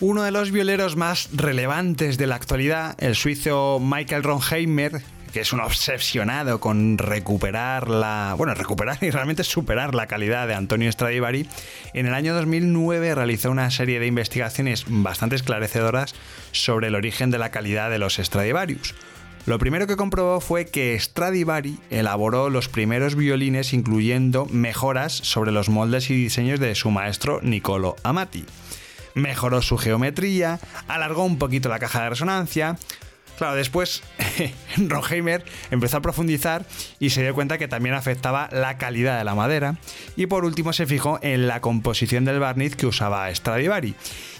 Uno 0.01 0.23
de 0.23 0.31
los 0.31 0.51
violeros 0.51 0.95
más 0.95 1.27
relevantes 1.33 2.17
de 2.17 2.25
la 2.25 2.35
actualidad, 2.35 2.95
el 2.99 3.15
suizo 3.15 3.81
Michael 3.81 4.23
Ronheimer, 4.23 5.01
que 5.33 5.41
es 5.41 5.51
un 5.51 5.59
obsesionado 5.59 6.61
con 6.61 6.97
recuperar 6.97 7.89
la, 7.89 8.33
bueno, 8.37 8.53
recuperar 8.53 8.97
y 9.01 9.09
realmente 9.09 9.43
superar 9.43 9.93
la 9.93 10.07
calidad 10.07 10.47
de 10.47 10.53
Antonio 10.53 10.89
Stradivari, 10.89 11.49
en 11.93 12.05
el 12.05 12.13
año 12.13 12.33
2009 12.33 13.13
realizó 13.13 13.51
una 13.51 13.69
serie 13.71 13.99
de 13.99 14.07
investigaciones 14.07 14.85
bastante 14.87 15.35
esclarecedoras 15.35 16.15
sobre 16.53 16.87
el 16.87 16.95
origen 16.95 17.29
de 17.29 17.39
la 17.39 17.51
calidad 17.51 17.89
de 17.89 17.99
los 17.99 18.15
Stradivarius. 18.15 18.95
Lo 19.47 19.59
primero 19.59 19.85
que 19.85 19.97
comprobó 19.97 20.39
fue 20.39 20.65
que 20.65 20.97
Stradivari 20.97 21.77
elaboró 21.89 22.49
los 22.49 22.69
primeros 22.69 23.15
violines 23.15 23.73
incluyendo 23.73 24.45
mejoras 24.45 25.11
sobre 25.11 25.51
los 25.51 25.67
moldes 25.67 26.09
y 26.09 26.13
diseños 26.13 26.61
de 26.61 26.73
su 26.75 26.89
maestro 26.89 27.41
Niccolo 27.43 27.97
Amati 28.03 28.45
mejoró 29.15 29.61
su 29.61 29.77
geometría, 29.77 30.59
alargó 30.87 31.23
un 31.25 31.37
poquito 31.37 31.69
la 31.69 31.79
caja 31.79 32.03
de 32.03 32.09
resonancia. 32.09 32.77
Claro, 33.37 33.55
después 33.55 34.03
Ronheimer 34.77 35.45
empezó 35.71 35.97
a 35.97 36.01
profundizar 36.01 36.65
y 36.99 37.11
se 37.11 37.21
dio 37.21 37.33
cuenta 37.33 37.57
que 37.57 37.69
también 37.69 37.95
afectaba 37.95 38.49
la 38.51 38.77
calidad 38.77 39.17
de 39.17 39.23
la 39.23 39.33
madera. 39.33 39.77
Y 40.17 40.25
por 40.25 40.43
último 40.43 40.73
se 40.73 40.85
fijó 40.85 41.19
en 41.21 41.47
la 41.47 41.61
composición 41.61 42.25
del 42.25 42.39
barniz 42.39 42.75
que 42.75 42.85
usaba 42.85 43.33
Stradivari. 43.33 43.95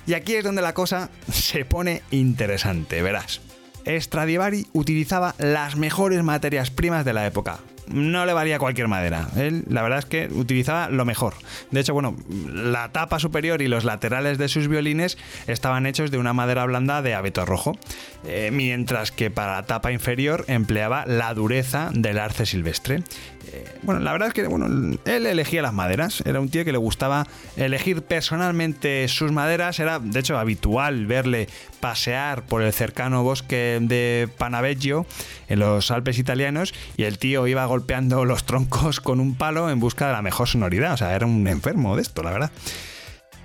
Y 0.05 0.15
aquí 0.15 0.35
es 0.35 0.43
donde 0.43 0.61
la 0.61 0.73
cosa 0.73 1.09
se 1.31 1.63
pone 1.63 2.01
interesante, 2.11 3.01
verás. 3.01 3.39
Stradivari 3.85 4.67
utilizaba 4.73 5.33
las 5.37 5.75
mejores 5.75 6.21
materias 6.23 6.69
primas 6.69 7.05
de 7.05 7.13
la 7.13 7.25
época, 7.25 7.59
no 7.89 8.25
le 8.25 8.33
valía 8.33 8.59
cualquier 8.59 8.87
madera. 8.87 9.27
Él, 9.35 9.63
la 9.69 9.81
verdad 9.81 9.99
es 9.99 10.05
que 10.05 10.29
utilizaba 10.31 10.89
lo 10.89 11.05
mejor. 11.05 11.33
De 11.71 11.79
hecho, 11.79 11.93
bueno, 11.93 12.15
la 12.53 12.91
tapa 12.91 13.19
superior 13.19 13.61
y 13.61 13.67
los 13.67 13.83
laterales 13.83 14.37
de 14.37 14.47
sus 14.47 14.67
violines 14.67 15.17
estaban 15.47 15.85
hechos 15.85 16.11
de 16.11 16.17
una 16.17 16.33
madera 16.33 16.65
blanda 16.65 17.01
de 17.01 17.15
abeto 17.15 17.45
rojo, 17.45 17.77
eh, 18.25 18.49
mientras 18.51 19.11
que 19.11 19.31
para 19.31 19.55
la 19.55 19.65
tapa 19.65 19.91
inferior 19.91 20.45
empleaba 20.47 21.05
la 21.05 21.33
dureza 21.33 21.89
del 21.93 22.19
arce 22.19 22.45
silvestre. 22.45 23.03
Eh, 23.51 23.65
bueno, 23.81 23.99
la 24.01 24.11
verdad 24.11 24.27
es 24.27 24.33
que 24.33 24.47
bueno, 24.47 24.67
él 25.05 25.25
elegía 25.25 25.61
las 25.61 25.73
maderas. 25.73 26.21
Era 26.25 26.39
un 26.39 26.49
tío 26.49 26.65
que 26.65 26.71
le 26.71 26.77
gustaba 26.77 27.27
elegir 27.57 28.01
personalmente 28.03 29.07
sus 29.07 29.31
maderas. 29.31 29.79
Era, 29.79 29.99
de 29.99 30.19
hecho, 30.19 30.37
habitual 30.37 31.05
verle 31.05 31.47
pasear 31.79 32.45
por 32.45 32.61
el 32.61 32.73
cercano 32.73 33.23
bosque 33.23 33.79
de 33.81 34.29
Panaveggio 34.37 35.05
en 35.47 35.59
los 35.59 35.91
Alpes 35.91 36.19
italianos 36.19 36.73
y 36.97 37.03
el 37.03 37.17
tío 37.17 37.47
iba 37.47 37.65
golpeando 37.65 38.25
los 38.25 38.45
troncos 38.45 38.99
con 38.99 39.19
un 39.19 39.35
palo 39.35 39.69
en 39.69 39.79
busca 39.79 40.07
de 40.07 40.13
la 40.13 40.21
mejor 40.21 40.47
sonoridad. 40.47 40.93
O 40.93 40.97
sea, 40.97 41.15
era 41.15 41.25
un 41.25 41.47
enfermo 41.47 41.95
de 41.95 42.01
esto, 42.01 42.23
la 42.23 42.31
verdad. 42.31 42.51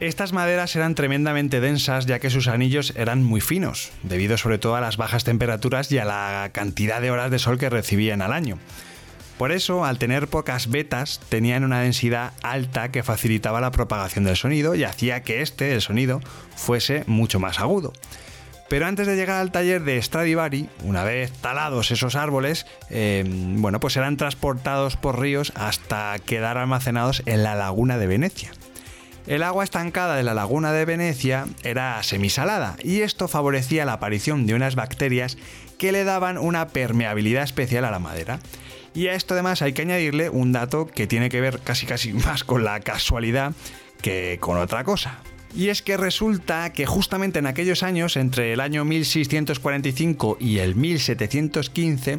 Estas 0.01 0.33
maderas 0.33 0.75
eran 0.75 0.97
tremendamente 0.97 1.61
densas 1.61 2.07
ya 2.07 2.19
que 2.19 2.29
sus 2.29 2.49
anillos 2.49 2.93
eran 2.97 3.23
muy 3.23 3.41
finos, 3.41 3.93
debido 4.03 4.37
sobre 4.37 4.59
todo 4.59 4.75
a 4.75 4.81
las 4.81 4.97
bajas 4.97 5.23
temperaturas 5.23 5.91
y 5.93 5.99
a 5.99 6.05
la 6.05 6.51
cantidad 6.53 7.01
de 7.01 7.13
horas 7.13 7.31
de 7.31 7.39
sol 7.39 7.59
que 7.59 7.71
recibían 7.71 8.21
al 8.21 8.33
año. 8.33 8.59
Por 9.39 9.51
eso, 9.51 9.85
al 9.85 9.99
tener 9.99 10.29
pocas 10.29 10.71
vetas, 10.71 11.21
tenían 11.29 11.65
una 11.65 11.81
densidad 11.81 12.33
alta 12.43 12.91
que 12.93 13.03
facilitaba 13.03 13.61
la 13.61 13.73
propagación 13.73 14.25
del 14.25 14.37
sonido 14.37 14.75
y 14.75 14.85
hacía 14.85 15.23
que 15.23 15.43
este, 15.43 15.75
el 15.75 15.81
sonido, 15.81 16.21
fuese 16.55 17.03
mucho 17.07 17.41
más 17.41 17.59
agudo. 17.59 17.93
Pero 18.69 18.87
antes 18.87 19.07
de 19.07 19.17
llegar 19.17 19.41
al 19.41 19.53
taller 19.53 19.83
de 19.83 20.01
Stradivari, 20.01 20.69
una 20.85 21.05
vez 21.05 21.33
talados 21.33 21.91
esos 21.91 22.15
árboles, 22.15 22.67
eh, 22.91 23.25
bueno, 23.27 23.79
pues 23.79 23.97
eran 23.97 24.17
transportados 24.17 24.97
por 24.97 25.21
ríos 25.21 25.53
hasta 25.55 26.17
quedar 26.25 26.57
almacenados 26.57 27.23
en 27.27 27.43
la 27.43 27.55
laguna 27.55 27.99
de 27.99 28.07
Venecia. 28.07 28.53
El 29.27 29.43
agua 29.43 29.65
estancada 29.65 30.17
de 30.17 30.23
la 30.23 30.35
laguna 30.35 30.73
de 30.73 30.85
Venecia 30.85 31.47
era 31.63 32.03
semisalada 32.03 32.77
y 32.83 33.01
esto 33.01 33.27
favorecía 33.27 33.87
la 33.87 33.95
aparición 33.95 34.47
de 34.47 34.53
unas 34.53 34.75
bacterias 34.75 35.39
que 35.79 35.93
le 35.93 36.05
daban 36.05 36.37
una 36.37 36.69
permeabilidad 36.69 37.43
especial 37.43 37.87
a 37.87 37.91
la 37.91 37.99
madera. 37.99 38.41
Y 38.95 39.07
a 39.07 39.15
esto 39.15 39.33
además 39.33 39.63
hay 39.63 39.73
que 39.73 39.83
añadirle 39.83 40.29
un 40.29 40.53
dato 40.53 40.87
que 40.87 41.07
tiene 41.07 41.31
que 41.31 41.41
ver 41.41 41.61
casi 41.61 41.87
casi 41.87 42.13
más 42.13 42.45
con 42.45 42.65
la 42.65 42.81
casualidad 42.81 43.55
que 44.03 44.37
con 44.41 44.59
otra 44.59 44.85
cosa. 44.85 45.21
Y 45.57 45.69
es 45.69 45.83
que 45.83 45.97
resulta 45.97 46.73
que 46.73 46.85
justamente 46.85 47.39
en 47.39 47.47
aquellos 47.47 47.83
años, 47.83 48.17
entre 48.17 48.53
el 48.53 48.61
año 48.61 48.85
1645 48.85 50.37
y 50.41 50.59
el 50.59 50.75
1715, 50.75 52.19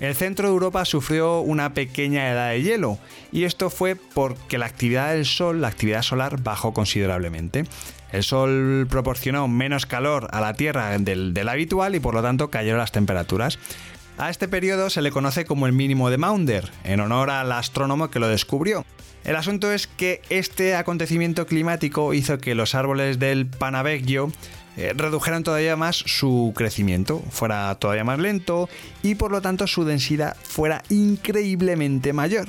el 0.00 0.14
centro 0.14 0.48
de 0.48 0.54
Europa 0.54 0.86
sufrió 0.86 1.40
una 1.40 1.74
pequeña 1.74 2.30
edad 2.30 2.50
de 2.50 2.62
hielo, 2.62 2.98
y 3.32 3.44
esto 3.44 3.68
fue 3.68 3.96
porque 3.96 4.56
la 4.56 4.66
actividad 4.66 5.12
del 5.12 5.26
Sol, 5.26 5.60
la 5.60 5.68
actividad 5.68 6.02
solar, 6.02 6.42
bajó 6.42 6.72
considerablemente. 6.72 7.66
El 8.10 8.22
Sol 8.22 8.86
proporcionó 8.88 9.46
menos 9.46 9.84
calor 9.84 10.28
a 10.32 10.40
la 10.40 10.54
Tierra 10.54 10.98
del, 10.98 11.48
habitual 11.48 11.94
y 11.94 12.00
por 12.00 12.14
lo 12.14 12.22
tanto 12.22 12.50
cayeron 12.50 12.80
las 12.80 12.92
temperaturas. 12.92 13.58
A 14.16 14.30
este 14.30 14.48
periodo 14.48 14.90
se 14.90 15.02
le 15.02 15.10
conoce 15.12 15.44
como 15.44 15.66
el 15.66 15.72
mínimo 15.72 16.10
de 16.10 16.18
Maunder, 16.18 16.70
en 16.84 17.00
honor 17.00 17.30
al 17.30 17.52
astrónomo 17.52 18.10
que 18.10 18.18
lo 18.18 18.28
descubrió. 18.28 18.84
El 19.24 19.36
asunto 19.36 19.70
es 19.70 19.86
que 19.86 20.22
este 20.30 20.76
acontecimiento 20.76 21.46
climático 21.46 22.14
hizo 22.14 22.38
que 22.38 22.54
los 22.54 22.74
árboles 22.74 23.18
del 23.18 23.46
Panavecchio 23.46 24.32
eh, 24.80 24.94
redujeran 24.96 25.44
todavía 25.44 25.76
más 25.76 25.96
su 25.96 26.54
crecimiento, 26.56 27.22
fuera 27.30 27.74
todavía 27.74 28.02
más 28.02 28.18
lento 28.18 28.66
y 29.02 29.14
por 29.14 29.30
lo 29.30 29.42
tanto 29.42 29.66
su 29.66 29.84
densidad 29.84 30.38
fuera 30.42 30.82
increíblemente 30.88 32.14
mayor. 32.14 32.48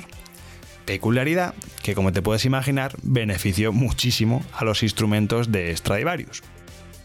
Peculiaridad 0.86 1.52
que 1.82 1.94
como 1.94 2.10
te 2.10 2.22
puedes 2.22 2.46
imaginar 2.46 2.96
benefició 3.02 3.72
muchísimo 3.72 4.42
a 4.54 4.64
los 4.64 4.82
instrumentos 4.82 5.52
de 5.52 5.76
Stradivarius. 5.76 6.42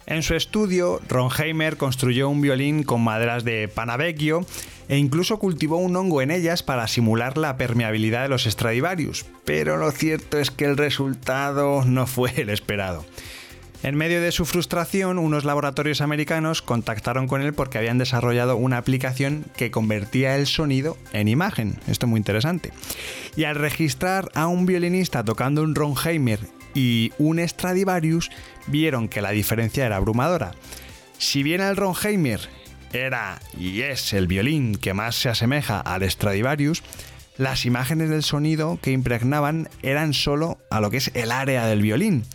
En 0.05 0.24
su 0.24 0.34
estudio, 0.34 1.01
Ronheimer 1.10 1.75
construyó 1.75 2.29
un 2.29 2.39
violín 2.39 2.84
con 2.84 3.03
maderas 3.03 3.43
de 3.43 3.67
Panavecchio 3.67 4.46
e 4.88 4.98
incluso 4.98 5.39
cultivó 5.39 5.75
un 5.75 5.93
hongo 5.98 6.22
en 6.22 6.31
ellas 6.31 6.63
para 6.63 6.88
simular 6.88 7.38
la 7.38 7.57
permeabilidad 7.57 8.24
de 8.24 8.29
los 8.29 8.46
Stradivarius, 8.46 9.25
pero 9.43 9.75
lo 9.75 9.91
cierto 9.91 10.39
es 10.39 10.51
que 10.51 10.63
el 10.63 10.77
resultado 10.77 11.84
no 11.84 12.07
fue 12.07 12.31
el 12.38 12.50
esperado. 12.50 13.05
En 13.84 13.96
medio 13.96 14.22
de 14.22 14.31
su 14.31 14.46
frustración, 14.46 15.19
unos 15.19 15.46
laboratorios 15.46 16.01
americanos 16.01 16.62
contactaron 16.62 17.27
con 17.27 17.41
él 17.41 17.53
porque 17.53 17.77
habían 17.77 18.00
desarrollado 18.00 18.57
una 18.57 18.77
aplicación 18.77 19.46
que 19.55 19.69
convertía 19.69 20.36
el 20.36 20.48
sonido 20.48 20.98
en 21.13 21.27
imagen. 21.27 21.75
Esto 21.88 22.07
es 22.07 22.10
muy 22.10 22.17
interesante. 22.17 22.72
Y 23.36 23.43
al 23.43 23.55
registrar 23.55 24.29
a 24.34 24.48
un 24.48 24.65
violinista 24.65 25.24
tocando 25.24 25.62
un 25.62 25.75
Ronheimer 25.75 26.39
y 26.74 27.12
un 27.19 27.39
Stradivarius 27.48 28.31
vieron 28.65 29.07
que 29.07 29.22
la 29.22 29.31
diferencia 29.31 29.86
era 29.86 29.98
abrumadora. 29.98 30.53
Si 31.19 31.43
bien 31.43 31.62
el 31.62 31.77
Ronheimer 31.77 32.41
era 32.93 33.39
y 33.57 33.81
es 33.81 34.13
el 34.13 34.27
violín 34.27 34.75
que 34.75 34.93
más 34.93 35.15
se 35.15 35.29
asemeja 35.29 35.79
al 35.79 36.10
Stradivarius, 36.10 36.84
las 37.38 37.65
imágenes 37.65 38.10
del 38.10 38.24
sonido 38.24 38.79
que 38.82 38.91
impregnaban 38.91 39.70
eran 39.82 40.13
solo 40.13 40.58
a 40.70 40.82
lo 40.82 40.89
que 40.89 40.98
es 40.98 41.12
el 41.13 41.32
área 41.32 41.65
del 41.65 41.82
violín, 41.82 42.25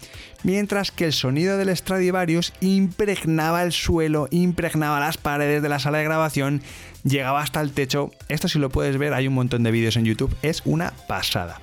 mientras 0.43 0.91
que 0.91 1.07
el 1.07 1.13
sonido 1.13 1.57
del 1.59 1.77
Stradivarius 1.77 2.53
impregnaba 2.61 3.63
el 3.63 3.73
suelo, 3.73 4.29
impregnaba 4.31 5.01
las 5.01 5.19
paredes 5.19 5.63
de 5.63 5.69
la 5.69 5.79
sala 5.79 5.99
de 5.99 6.05
grabación, 6.05 6.63
llegaba 7.05 7.43
hasta 7.43 7.61
el 7.61 7.73
techo. 7.73 8.11
Esto 8.29 8.49
si 8.49 8.59
lo 8.59 8.71
puedes 8.71 8.99
ver, 8.99 9.15
hay 9.15 9.27
un 9.27 9.35
montón 9.35 9.63
de 9.63 9.71
vídeos 9.71 9.97
en 9.97 10.05
YouTube, 10.05 10.37
es 10.43 10.63
una 10.65 10.93
pasada 11.09 11.61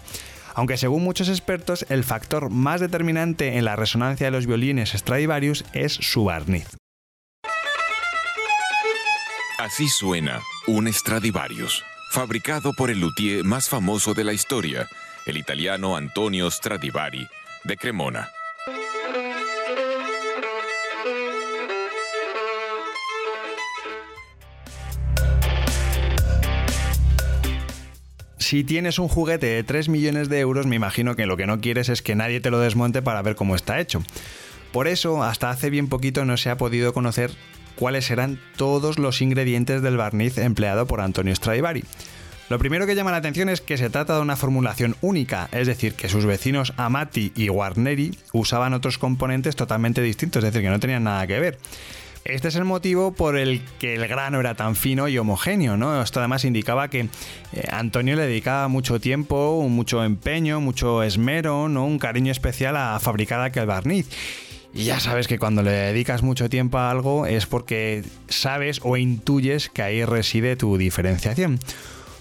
aunque 0.55 0.75
según 0.75 1.05
muchos 1.05 1.29
expertos 1.29 1.85
el 1.87 2.03
factor 2.03 2.49
más 2.49 2.81
determinante 2.81 3.57
en 3.57 3.63
la 3.63 3.77
resonancia 3.77 4.27
de 4.27 4.31
los 4.31 4.45
violines 4.45 4.91
Stradivarius 4.91 5.63
es 5.71 5.93
su 5.93 6.25
barniz. 6.25 6.67
Así 9.57 9.87
suena 9.87 10.41
un 10.67 10.91
Stradivarius, 10.91 11.83
fabricado 12.09 12.73
por 12.73 12.89
el 12.89 12.99
luthier 12.99 13.43
más 13.43 13.69
famoso 13.69 14.13
de 14.13 14.23
la 14.23 14.33
historia, 14.33 14.87
el 15.25 15.37
italiano 15.37 15.95
Antonio 15.95 16.49
Stradivari, 16.49 17.27
de 17.63 17.77
Cremona. 17.77 18.29
si 28.49 28.63
tienes 28.63 28.97
un 28.97 29.07
juguete 29.07 29.45
de 29.45 29.63
3 29.63 29.89
millones 29.89 30.27
de 30.27 30.39
euros, 30.39 30.65
me 30.65 30.75
imagino 30.75 31.15
que 31.15 31.27
lo 31.27 31.37
que 31.37 31.45
no 31.45 31.61
quieres 31.61 31.87
es 31.87 32.01
que 32.01 32.15
nadie 32.15 32.41
te 32.41 32.49
lo 32.49 32.59
desmonte 32.59 33.03
para 33.03 33.21
ver 33.21 33.35
cómo 33.35 33.55
está 33.55 33.79
hecho. 33.79 34.01
Por 34.71 34.87
eso, 34.87 35.21
hasta 35.21 35.51
hace 35.51 35.69
bien 35.69 35.87
poquito 35.87 36.25
no 36.25 36.35
se 36.35 36.49
ha 36.49 36.57
podido 36.57 36.91
conocer 36.91 37.29
cuáles 37.79 38.11
eran 38.11 38.39
todos 38.57 38.99
los 38.99 39.21
ingredientes 39.21 39.81
del 39.81 39.95
barniz 39.95 40.37
empleado 40.37 40.85
por 40.85 40.99
Antonio 40.99 41.33
Stradivari. 41.33 41.85
Lo 42.49 42.59
primero 42.59 42.85
que 42.85 42.93
llama 42.93 43.11
la 43.11 43.17
atención 43.17 43.47
es 43.47 43.61
que 43.61 43.77
se 43.77 43.89
trata 43.89 44.15
de 44.15 44.21
una 44.21 44.35
formulación 44.35 44.97
única, 44.99 45.47
es 45.53 45.65
decir, 45.65 45.93
que 45.93 46.09
sus 46.09 46.25
vecinos 46.25 46.73
Amati 46.75 47.31
y 47.35 47.47
Guarneri 47.47 48.17
usaban 48.33 48.73
otros 48.73 48.97
componentes 48.97 49.55
totalmente 49.55 50.01
distintos, 50.01 50.43
es 50.43 50.51
decir, 50.51 50.65
que 50.65 50.71
no 50.71 50.79
tenían 50.79 51.05
nada 51.05 51.25
que 51.25 51.39
ver. 51.39 51.57
Este 52.25 52.49
es 52.49 52.55
el 52.55 52.65
motivo 52.65 53.13
por 53.13 53.37
el 53.37 53.61
que 53.79 53.95
el 53.95 54.07
grano 54.07 54.41
era 54.41 54.55
tan 54.55 54.75
fino 54.75 55.07
y 55.07 55.17
homogéneo, 55.17 55.77
¿no? 55.77 56.01
Esto 56.01 56.19
además 56.19 56.43
indicaba 56.43 56.89
que 56.89 57.07
eh, 57.53 57.63
Antonio 57.71 58.15
le 58.15 58.23
dedicaba 58.23 58.67
mucho 58.67 58.99
tiempo, 58.99 59.65
mucho 59.69 60.03
empeño, 60.03 60.59
mucho 60.59 61.01
esmero, 61.01 61.69
¿no? 61.69 61.85
Un 61.85 61.97
cariño 61.97 62.31
especial 62.31 62.75
a 62.75 62.99
fabricar 62.99 63.39
aquel 63.39 63.67
barniz. 63.67 64.07
Y 64.73 64.83
ya 64.83 64.99
sabes 64.99 65.27
que 65.27 65.39
cuando 65.39 65.63
le 65.63 65.71
dedicas 65.71 66.21
mucho 66.21 66.49
tiempo 66.49 66.77
a 66.77 66.91
algo 66.91 67.25
es 67.25 67.45
porque 67.45 68.03
sabes 68.27 68.79
o 68.83 68.97
intuyes 68.97 69.69
que 69.69 69.81
ahí 69.81 70.05
reside 70.05 70.55
tu 70.55 70.77
diferenciación. 70.77 71.59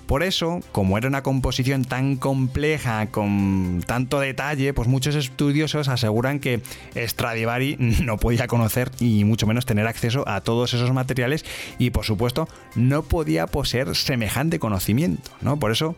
Por 0.09 0.23
eso, 0.23 0.61
como 0.73 0.97
era 0.97 1.07
una 1.07 1.23
composición 1.23 1.85
tan 1.85 2.17
compleja, 2.17 3.09
con 3.09 3.85
tanto 3.87 4.19
detalle, 4.21 4.73
pues 4.73 4.89
muchos 4.89 5.15
estudiosos 5.15 5.89
aseguran 5.89 6.41
que 6.41 6.63
Stradivari 6.97 7.77
no 8.03 8.17
podía 8.17 8.47
conocer 8.47 8.91
y 9.01 9.25
mucho 9.25 9.47
menos 9.47 9.67
tener 9.67 9.87
acceso 9.87 10.27
a 10.27 10.41
todos 10.41 10.73
esos 10.73 10.95
materiales 10.95 11.45
y 11.79 11.91
por 11.91 12.07
supuesto 12.07 12.49
no 12.75 13.03
podía 13.03 13.47
poseer 13.47 13.95
semejante 13.95 14.59
conocimiento, 14.59 15.31
¿no? 15.43 15.59
Por 15.59 15.73
eso 15.73 15.95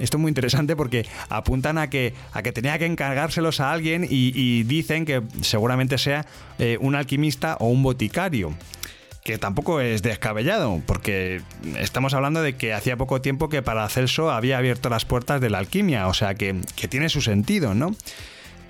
esto 0.00 0.16
es 0.16 0.20
muy 0.20 0.30
interesante 0.30 0.74
porque 0.74 1.06
apuntan 1.28 1.78
a 1.78 1.88
que, 1.88 2.14
a 2.32 2.42
que 2.42 2.50
tenía 2.50 2.76
que 2.80 2.86
encargárselos 2.86 3.60
a 3.60 3.70
alguien 3.70 4.04
y, 4.10 4.64
dicen 4.64 5.04
que 5.04 5.22
seguramente 5.42 5.98
sea 5.98 6.26
eh, 6.58 6.78
un 6.80 6.96
alquimista 6.96 7.56
o 7.60 7.68
un 7.68 7.84
boticario 7.84 8.54
que 9.22 9.38
tampoco 9.38 9.80
es 9.80 10.02
descabellado, 10.02 10.82
porque 10.86 11.42
estamos 11.78 12.12
hablando 12.12 12.42
de 12.42 12.56
que 12.56 12.74
hacía 12.74 12.96
poco 12.96 13.20
tiempo 13.20 13.48
que 13.48 13.62
Paracelso 13.62 14.30
había 14.30 14.58
abierto 14.58 14.88
las 14.88 15.04
puertas 15.04 15.40
de 15.40 15.48
la 15.48 15.58
alquimia, 15.58 16.08
o 16.08 16.14
sea 16.14 16.34
que, 16.34 16.54
tiene 16.88 17.08
su 17.08 17.20
sentido, 17.20 17.74
¿no? 17.74 17.94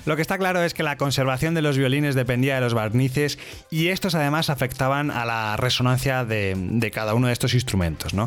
Lo 0.04 0.16
que 0.16 0.22
está 0.22 0.36
claro 0.36 0.62
es 0.62 0.74
que 0.74 0.82
la 0.82 0.96
conservación 0.96 1.54
de 1.54 1.62
los 1.62 1.78
violines 1.78 2.14
dependía 2.14 2.56
de 2.56 2.60
los 2.60 2.74
barnices 2.74 3.38
y 3.70 3.88
estos 3.88 4.14
además 4.14 4.50
afectaban 4.50 5.10
a 5.10 5.24
la 5.24 5.56
resonancia 5.56 6.24
de, 6.24 6.54
de 6.56 6.90
cada 6.90 7.14
uno 7.14 7.28
de 7.28 7.32
estos 7.32 7.54
instrumentos, 7.54 8.12
¿no? 8.12 8.26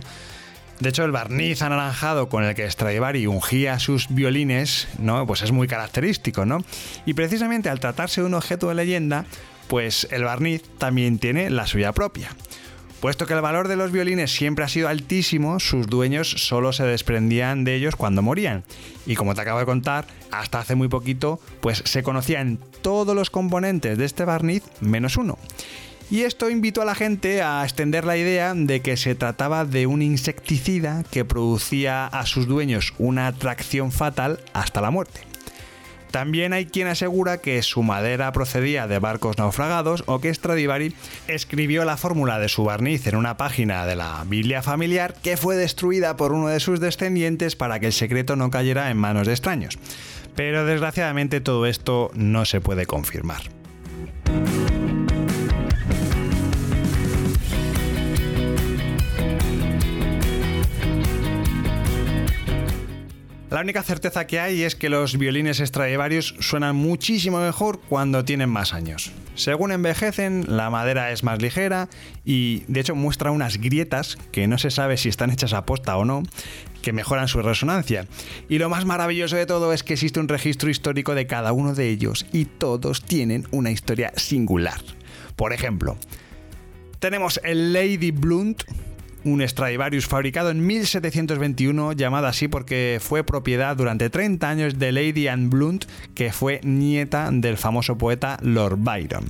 De 0.80 0.90
hecho, 0.90 1.06
el 1.06 1.12
barniz 1.12 1.62
anaranjado 1.62 2.28
con 2.28 2.44
el 2.44 2.56
que 2.56 2.70
Stradivari 2.70 3.28
ungía 3.28 3.80
sus 3.80 4.08
violines, 4.10 4.88
¿no? 4.98 5.26
Pues 5.28 5.42
es 5.42 5.52
muy 5.52 5.68
característico, 5.68 6.46
¿no? 6.46 6.64
Y 7.06 7.14
precisamente 7.14 7.70
al 7.70 7.80
tratarse 7.80 8.22
de 8.22 8.28
un 8.28 8.34
objeto 8.34 8.68
de 8.68 8.76
leyenda, 8.76 9.26
pues 9.68 10.08
el 10.12 10.24
barniz 10.24 10.64
también 10.78 11.20
tiene 11.20 11.50
la 11.50 11.68
suya 11.68 11.92
propia. 11.92 12.30
Puesto 13.00 13.28
que 13.28 13.34
el 13.34 13.42
valor 13.42 13.68
de 13.68 13.76
los 13.76 13.92
violines 13.92 14.32
siempre 14.32 14.66
ha 14.66 14.68
sido 14.68 14.88
altísimo, 14.88 15.60
sus 15.60 15.88
dueños 15.88 16.30
solo 16.30 16.74
se 16.74 16.86
desprendían 16.86 17.64
de 17.64 17.76
ellos 17.76 17.96
cuando 17.96 18.22
morían. 18.22 18.64
Y 19.06 19.16
como 19.16 19.36
te 19.36 19.42
acabo 19.42 19.60
de 19.60 19.66
contar, 19.66 20.08
hasta 20.32 20.60
hace 20.60 20.76
muy 20.76 20.88
poquito, 20.88 21.40
pues 21.62 21.84
se 21.86 22.02
conocían 22.02 22.58
todos 22.82 23.16
los 23.16 23.30
componentes 23.30 23.98
de 23.98 24.06
este 24.06 24.26
barniz 24.26 24.64
menos 24.80 25.18
uno. 25.18 25.38
Y 26.10 26.22
esto 26.22 26.50
invitó 26.50 26.82
a 26.82 26.86
la 26.86 26.96
gente 26.96 27.42
a 27.42 27.64
extender 27.64 28.06
la 28.06 28.18
idea 28.18 28.54
de 28.56 28.82
que 28.82 28.96
se 28.96 29.16
trataba 29.16 29.66
de 29.66 29.88
un 29.88 30.02
insecticida 30.02 31.04
que 31.12 31.26
producía 31.26 32.06
a 32.08 32.26
sus 32.26 32.48
dueños 32.48 32.94
una 33.00 33.28
atracción 33.28 33.92
fatal 33.92 34.40
hasta 34.54 34.82
la 34.82 34.92
muerte. 34.92 35.22
También 36.16 36.54
hay 36.54 36.66
quien 36.66 36.88
asegura 36.88 37.42
que 37.42 37.62
su 37.62 37.84
madera 37.84 38.32
procedía 38.32 38.88
de 38.88 39.00
barcos 39.00 39.38
naufragados 39.38 40.06
o 40.06 40.22
que 40.22 40.34
Stradivari 40.34 40.96
escribió 41.28 41.84
la 41.84 41.98
fórmula 41.98 42.40
de 42.40 42.48
su 42.48 42.64
barniz 42.64 43.06
en 43.08 43.18
una 43.18 43.36
página 43.36 43.86
de 43.86 43.98
la 43.98 44.24
Biblia 44.26 44.62
familiar 44.62 45.14
que 45.22 45.36
fue 45.36 45.58
destruida 45.58 46.16
por 46.16 46.32
uno 46.32 46.48
de 46.48 46.62
sus 46.62 46.80
descendientes 46.80 47.58
para 47.58 47.82
que 47.82 47.88
el 47.88 47.92
secreto 47.92 48.38
no 48.38 48.50
cayera 48.50 48.92
en 48.92 48.98
manos 48.98 49.28
de 49.28 49.34
extraños. 49.34 49.78
Pero 50.38 50.66
desgraciadamente 50.66 51.42
todo 51.42 51.66
esto 51.66 52.12
no 52.14 52.46
se 52.46 52.62
puede 52.62 52.86
confirmar. 52.86 53.42
La 63.56 63.62
única 63.62 63.84
certeza 63.84 64.28
que 64.28 64.42
hay 64.42 64.64
es 64.64 64.76
que 64.76 64.90
los 64.90 65.18
violines 65.18 65.60
Stradivarius 65.60 66.36
suenan 66.42 66.76
muchísimo 66.76 67.40
mejor 67.40 67.80
cuando 67.80 68.26
tienen 68.26 68.50
más 68.50 68.74
años. 68.74 69.14
Según 69.36 69.72
envejecen, 69.72 70.44
la 70.58 70.70
madera 70.70 71.14
es 71.14 71.24
más 71.24 71.42
ligera 71.42 71.88
y 72.26 72.66
de 72.68 72.82
hecho 72.82 72.96
muestra 72.96 73.32
unas 73.32 73.56
grietas 73.56 74.18
que 74.34 74.50
no 74.50 74.58
se 74.58 74.72
sabe 74.72 74.98
si 74.98 75.08
están 75.08 75.32
hechas 75.32 75.54
a 75.54 75.66
posta 75.66 75.96
o 75.96 76.04
no, 76.04 76.24
que 76.82 76.92
mejoran 76.92 77.30
su 77.30 77.42
resonancia. 77.42 78.08
Y 78.50 78.58
lo 78.58 78.68
más 78.68 78.84
maravilloso 78.84 79.38
de 79.38 79.46
todo 79.46 79.72
es 79.72 79.84
que 79.84 79.94
existe 79.94 80.20
un 80.20 80.28
registro 80.28 80.70
histórico 80.70 81.16
de 81.16 81.26
cada 81.26 81.54
uno 81.54 81.74
de 81.74 81.88
ellos 81.88 82.26
y 82.34 82.44
todos 82.44 83.04
tienen 83.04 83.48
una 83.52 83.72
historia 83.72 84.12
singular. 84.18 84.82
Por 85.38 85.54
ejemplo, 85.54 85.96
tenemos 87.00 87.40
el 87.42 87.72
Lady 87.72 88.12
Blunt, 88.12 88.64
un 89.26 89.46
Stradivarius 89.46 90.08
fabricado 90.08 90.52
en 90.52 90.66
1721, 90.66 91.94
llamado 91.94 92.28
así 92.28 92.48
porque 92.48 93.00
fue 93.02 93.24
propiedad 93.24 93.76
durante 93.76 94.10
30 94.10 94.48
años 94.50 94.80
de 94.80 94.92
Lady 94.92 95.28
Anne 95.28 95.50
Blunt, 95.50 95.86
que 96.14 96.32
fue 96.32 96.62
nieta 96.64 97.30
del 97.32 97.58
famoso 97.58 97.98
poeta 97.98 98.38
Lord 98.42 98.78
Byron. 98.80 99.26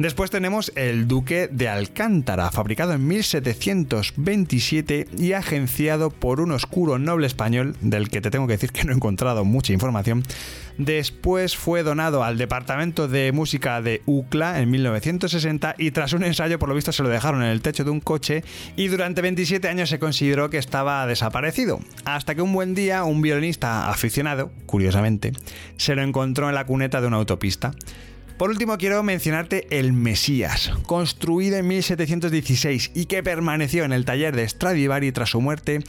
Después 0.00 0.30
tenemos 0.30 0.72
el 0.76 1.06
Duque 1.08 1.50
de 1.52 1.68
Alcántara, 1.68 2.50
fabricado 2.50 2.94
en 2.94 3.06
1727 3.06 5.08
y 5.18 5.34
agenciado 5.34 6.08
por 6.08 6.40
un 6.40 6.52
oscuro 6.52 6.98
noble 6.98 7.26
español, 7.26 7.76
del 7.82 8.08
que 8.08 8.22
te 8.22 8.30
tengo 8.30 8.46
que 8.46 8.54
decir 8.54 8.72
que 8.72 8.84
no 8.84 8.92
he 8.92 8.94
encontrado 8.94 9.44
mucha 9.44 9.74
información. 9.74 10.22
Después 10.78 11.54
fue 11.54 11.82
donado 11.82 12.24
al 12.24 12.38
Departamento 12.38 13.08
de 13.08 13.30
Música 13.32 13.82
de 13.82 14.00
UCLA 14.06 14.62
en 14.62 14.70
1960 14.70 15.74
y 15.76 15.90
tras 15.90 16.14
un 16.14 16.24
ensayo 16.24 16.58
por 16.58 16.70
lo 16.70 16.74
visto 16.74 16.92
se 16.92 17.02
lo 17.02 17.10
dejaron 17.10 17.42
en 17.42 17.50
el 17.50 17.60
techo 17.60 17.84
de 17.84 17.90
un 17.90 18.00
coche 18.00 18.42
y 18.76 18.88
durante 18.88 19.20
27 19.20 19.68
años 19.68 19.90
se 19.90 19.98
consideró 19.98 20.48
que 20.48 20.56
estaba 20.56 21.06
desaparecido. 21.06 21.78
Hasta 22.06 22.34
que 22.34 22.40
un 22.40 22.54
buen 22.54 22.74
día 22.74 23.04
un 23.04 23.20
violinista 23.20 23.90
aficionado, 23.90 24.50
curiosamente, 24.64 25.32
se 25.76 25.94
lo 25.94 26.00
encontró 26.00 26.48
en 26.48 26.54
la 26.54 26.64
cuneta 26.64 27.02
de 27.02 27.06
una 27.06 27.18
autopista. 27.18 27.74
Por 28.40 28.48
último, 28.48 28.78
quiero 28.78 29.02
mencionarte 29.02 29.66
el 29.68 29.92
Mesías, 29.92 30.72
construido 30.86 31.58
en 31.58 31.68
1716 31.68 32.92
y 32.94 33.04
que 33.04 33.22
permaneció 33.22 33.84
en 33.84 33.92
el 33.92 34.06
taller 34.06 34.34
de 34.34 34.48
Stradivari 34.48 35.12
tras 35.12 35.28
su 35.28 35.42
muerte 35.42 35.80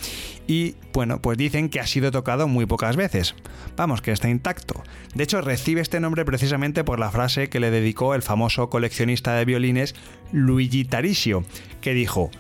y, 0.48 0.76
bueno, 0.92 1.22
pues 1.22 1.38
dicen 1.38 1.70
que 1.70 1.80
ha 1.80 1.88
sido 1.88 2.12
tocado 2.12 2.50
muy 2.50 2.66
pocas 2.66 2.98
veces. 2.98 3.36
Vamos, 3.78 4.02
que 4.02 4.12
está 4.12 4.28
intacto. 4.28 4.84
De 5.16 5.24
hecho, 5.24 5.40
recibe 5.40 5.80
este 5.80 6.02
nombre 6.02 6.26
precisamente 6.26 6.84
por 6.84 7.00
la 7.00 7.10
frase 7.10 7.48
que 7.48 7.62
le 7.62 7.72
dedicó 7.72 8.16
el 8.16 8.22
famoso 8.22 8.70
coleccionista 8.70 9.34
de 9.34 9.46
violines 9.46 9.96
Luigi 10.34 10.84
Tarisio, 10.84 11.46
que 11.80 11.94
dijo, 11.94 12.32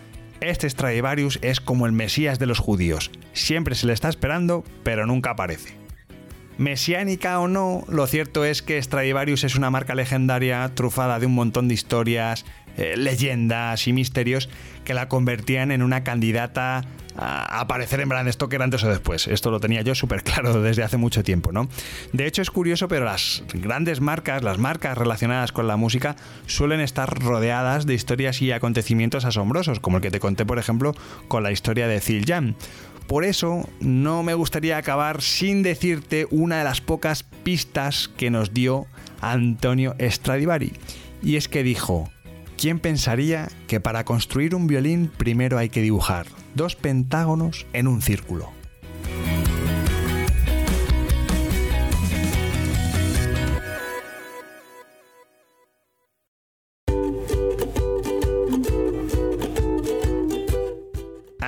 este 0.42 0.70
Stradivarius 0.70 1.40
es 1.42 1.62
como 1.62 1.86
el 1.86 1.94
Mesías 1.94 2.38
de 2.38 2.48
los 2.48 2.60
judíos. 2.60 3.12
Siempre 3.32 3.76
se 3.76 3.88
le 3.88 3.94
está 3.94 4.10
esperando, 4.10 4.66
pero 4.84 5.06
nunca 5.06 5.32
aparece. 5.32 5.81
Mesiánica 6.58 7.40
o 7.40 7.48
no, 7.48 7.84
lo 7.88 8.06
cierto 8.08 8.46
es 8.46 8.62
que 8.62 8.82
Stradivarius 8.82 9.44
es 9.44 9.56
una 9.56 9.70
marca 9.70 9.96
legendaria 9.96 10.70
trufada 10.76 11.20
de 11.20 11.26
un 11.26 11.34
montón 11.34 11.68
de 11.68 11.74
historias, 11.74 12.46
eh, 12.78 12.96
leyendas 12.96 13.88
y 13.88 13.94
misterios 13.94 14.50
que 14.86 14.94
la 14.94 15.10
convertían 15.10 15.72
en 15.72 15.82
una 15.82 16.04
candidata 16.04 16.86
a 17.18 17.60
aparecer 17.60 18.00
en 18.00 18.10
Brand 18.10 18.32
Stoker 18.32 18.62
antes 18.62 18.84
o 18.84 18.90
después. 18.90 19.28
Esto 19.28 19.52
lo 19.52 19.60
tenía 19.60 19.82
yo 19.82 19.96
súper 19.96 20.24
claro 20.24 20.62
desde 20.62 20.84
hace 20.84 20.98
mucho 20.98 21.24
tiempo, 21.24 21.52
¿no? 21.52 21.68
De 22.14 22.26
hecho 22.26 22.42
es 22.42 22.50
curioso, 22.50 22.88
pero 22.88 23.06
las 23.06 23.44
grandes 23.54 24.00
marcas, 24.00 24.44
las 24.44 24.58
marcas 24.58 24.98
relacionadas 24.98 25.52
con 25.52 25.68
la 25.68 25.76
música, 25.76 26.16
suelen 26.46 26.80
estar 26.80 27.20
rodeadas 27.20 27.86
de 27.86 27.94
historias 27.94 28.42
y 28.42 28.52
acontecimientos 28.52 29.26
asombrosos, 29.26 29.80
como 29.80 29.98
el 29.98 30.04
que 30.04 30.12
te 30.12 30.20
conté, 30.20 30.46
por 30.46 30.60
ejemplo, 30.60 30.96
con 31.28 31.44
la 31.44 31.52
historia 31.52 31.88
de 31.88 32.00
Zil 32.00 32.26
Jam 32.26 32.56
por 33.08 33.26
eso 33.26 33.68
no 33.80 34.24
me 34.24 34.34
gustaría 34.34 34.78
acabar 34.78 35.22
sin 35.22 35.64
decirte 35.64 36.28
una 36.32 36.60
de 36.60 36.64
las 36.64 36.82
pocas 36.82 37.24
pistas 37.24 38.10
que 38.18 38.30
nos 38.30 38.54
dio 38.54 38.88
Antonio 39.20 39.96
Stradivari. 40.00 40.74
Y 41.22 41.36
es 41.36 41.48
que 41.48 41.64
dijo, 41.64 42.10
¿quién 42.58 42.80
pensaría 42.80 43.50
que 43.68 43.80
para 43.80 44.06
construir 44.06 44.56
un 44.56 44.68
violín 44.68 45.12
primero 45.16 45.58
hay 45.58 45.70
que 45.70 45.82
dibujar 45.82 46.28
dos 46.56 46.76
pentágonos 46.76 47.66
en 47.74 47.88
un 47.88 48.02
círculo? 48.02 48.61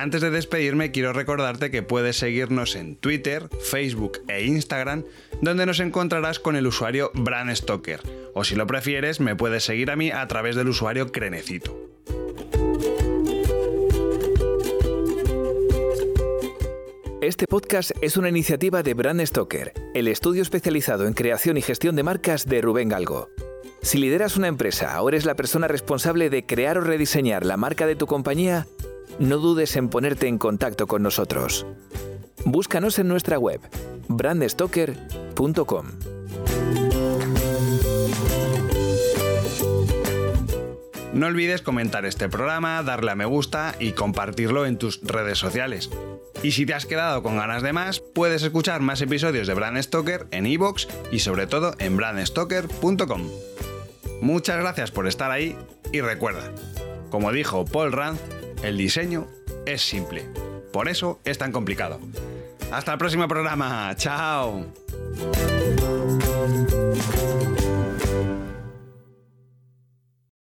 Antes 0.04 0.20
de 0.20 0.30
despedirme, 0.30 0.90
quiero 0.90 1.14
recordarte 1.14 1.70
que 1.70 1.82
puedes 1.82 2.18
seguirnos 2.18 2.76
en 2.76 2.94
Twitter, 2.94 3.48
Facebook 3.62 4.20
e 4.28 4.44
Instagram, 4.44 5.04
donde 5.40 5.64
nos 5.64 5.80
encontrarás 5.80 6.38
con 6.38 6.56
el 6.56 6.66
usuario 6.66 7.10
Bran 7.14 7.56
Stoker. 7.56 8.00
O 8.34 8.44
si 8.44 8.54
lo 8.54 8.66
prefieres, 8.66 9.18
me 9.20 9.34
puedes 9.34 9.64
seguir 9.64 9.90
a 9.90 9.96
mí 9.96 10.10
a 10.10 10.28
través 10.28 10.56
del 10.56 10.68
usuario 10.68 11.10
Crenecito. 11.10 11.74
Este 17.22 17.46
podcast 17.46 17.92
es 18.02 18.18
una 18.18 18.28
iniciativa 18.28 18.82
de 18.82 18.92
Brand 18.92 19.24
Stoker, 19.24 19.72
el 19.94 20.08
estudio 20.08 20.42
especializado 20.42 21.06
en 21.06 21.14
creación 21.14 21.56
y 21.56 21.62
gestión 21.62 21.96
de 21.96 22.02
marcas 22.02 22.44
de 22.44 22.60
Rubén 22.60 22.90
Galgo. 22.90 23.30
Si 23.80 23.96
lideras 23.96 24.36
una 24.36 24.48
empresa 24.48 25.00
o 25.00 25.08
eres 25.08 25.24
la 25.24 25.34
persona 25.34 25.66
responsable 25.66 26.28
de 26.28 26.44
crear 26.44 26.76
o 26.76 26.82
rediseñar 26.82 27.46
la 27.46 27.56
marca 27.56 27.86
de 27.86 27.96
tu 27.96 28.06
compañía, 28.06 28.66
no 29.18 29.38
dudes 29.38 29.76
en 29.76 29.88
ponerte 29.88 30.28
en 30.28 30.38
contacto 30.38 30.86
con 30.86 31.02
nosotros. 31.02 31.66
Búscanos 32.44 32.98
en 32.98 33.08
nuestra 33.08 33.38
web, 33.38 33.60
brandstoker.com. 34.08 35.86
No 41.14 41.26
olvides 41.26 41.62
comentar 41.62 42.04
este 42.06 42.28
programa, 42.28 42.82
darle 42.82 43.12
a 43.12 43.14
me 43.14 43.24
gusta 43.24 43.76
y 43.78 43.92
compartirlo 43.92 44.66
en 44.66 44.78
tus 44.78 45.00
redes 45.00 45.38
sociales. 45.38 45.88
Y 46.42 46.50
si 46.52 46.66
te 46.66 46.74
has 46.74 46.86
quedado 46.86 47.22
con 47.22 47.36
ganas 47.36 47.62
de 47.62 47.72
más, 47.72 48.00
puedes 48.00 48.42
escuchar 48.42 48.80
más 48.80 49.00
episodios 49.00 49.46
de 49.46 49.54
Brand 49.54 49.80
Stoker 49.80 50.26
en 50.32 50.44
iVoox 50.46 50.88
y 51.12 51.20
sobre 51.20 51.46
todo 51.46 51.74
en 51.78 51.96
brandstoker.com. 51.96 53.30
Muchas 54.20 54.58
gracias 54.58 54.90
por 54.90 55.06
estar 55.06 55.30
ahí 55.30 55.56
y 55.92 56.00
recuerda, 56.00 56.50
como 57.10 57.30
dijo 57.30 57.64
Paul 57.64 57.92
Rand, 57.92 58.18
el 58.64 58.78
diseño 58.78 59.26
es 59.66 59.82
simple. 59.82 60.24
Por 60.72 60.88
eso 60.88 61.20
es 61.24 61.38
tan 61.38 61.52
complicado. 61.52 62.00
Hasta 62.72 62.92
el 62.92 62.98
próximo 62.98 63.28
programa. 63.28 63.94
Chao. 63.96 64.66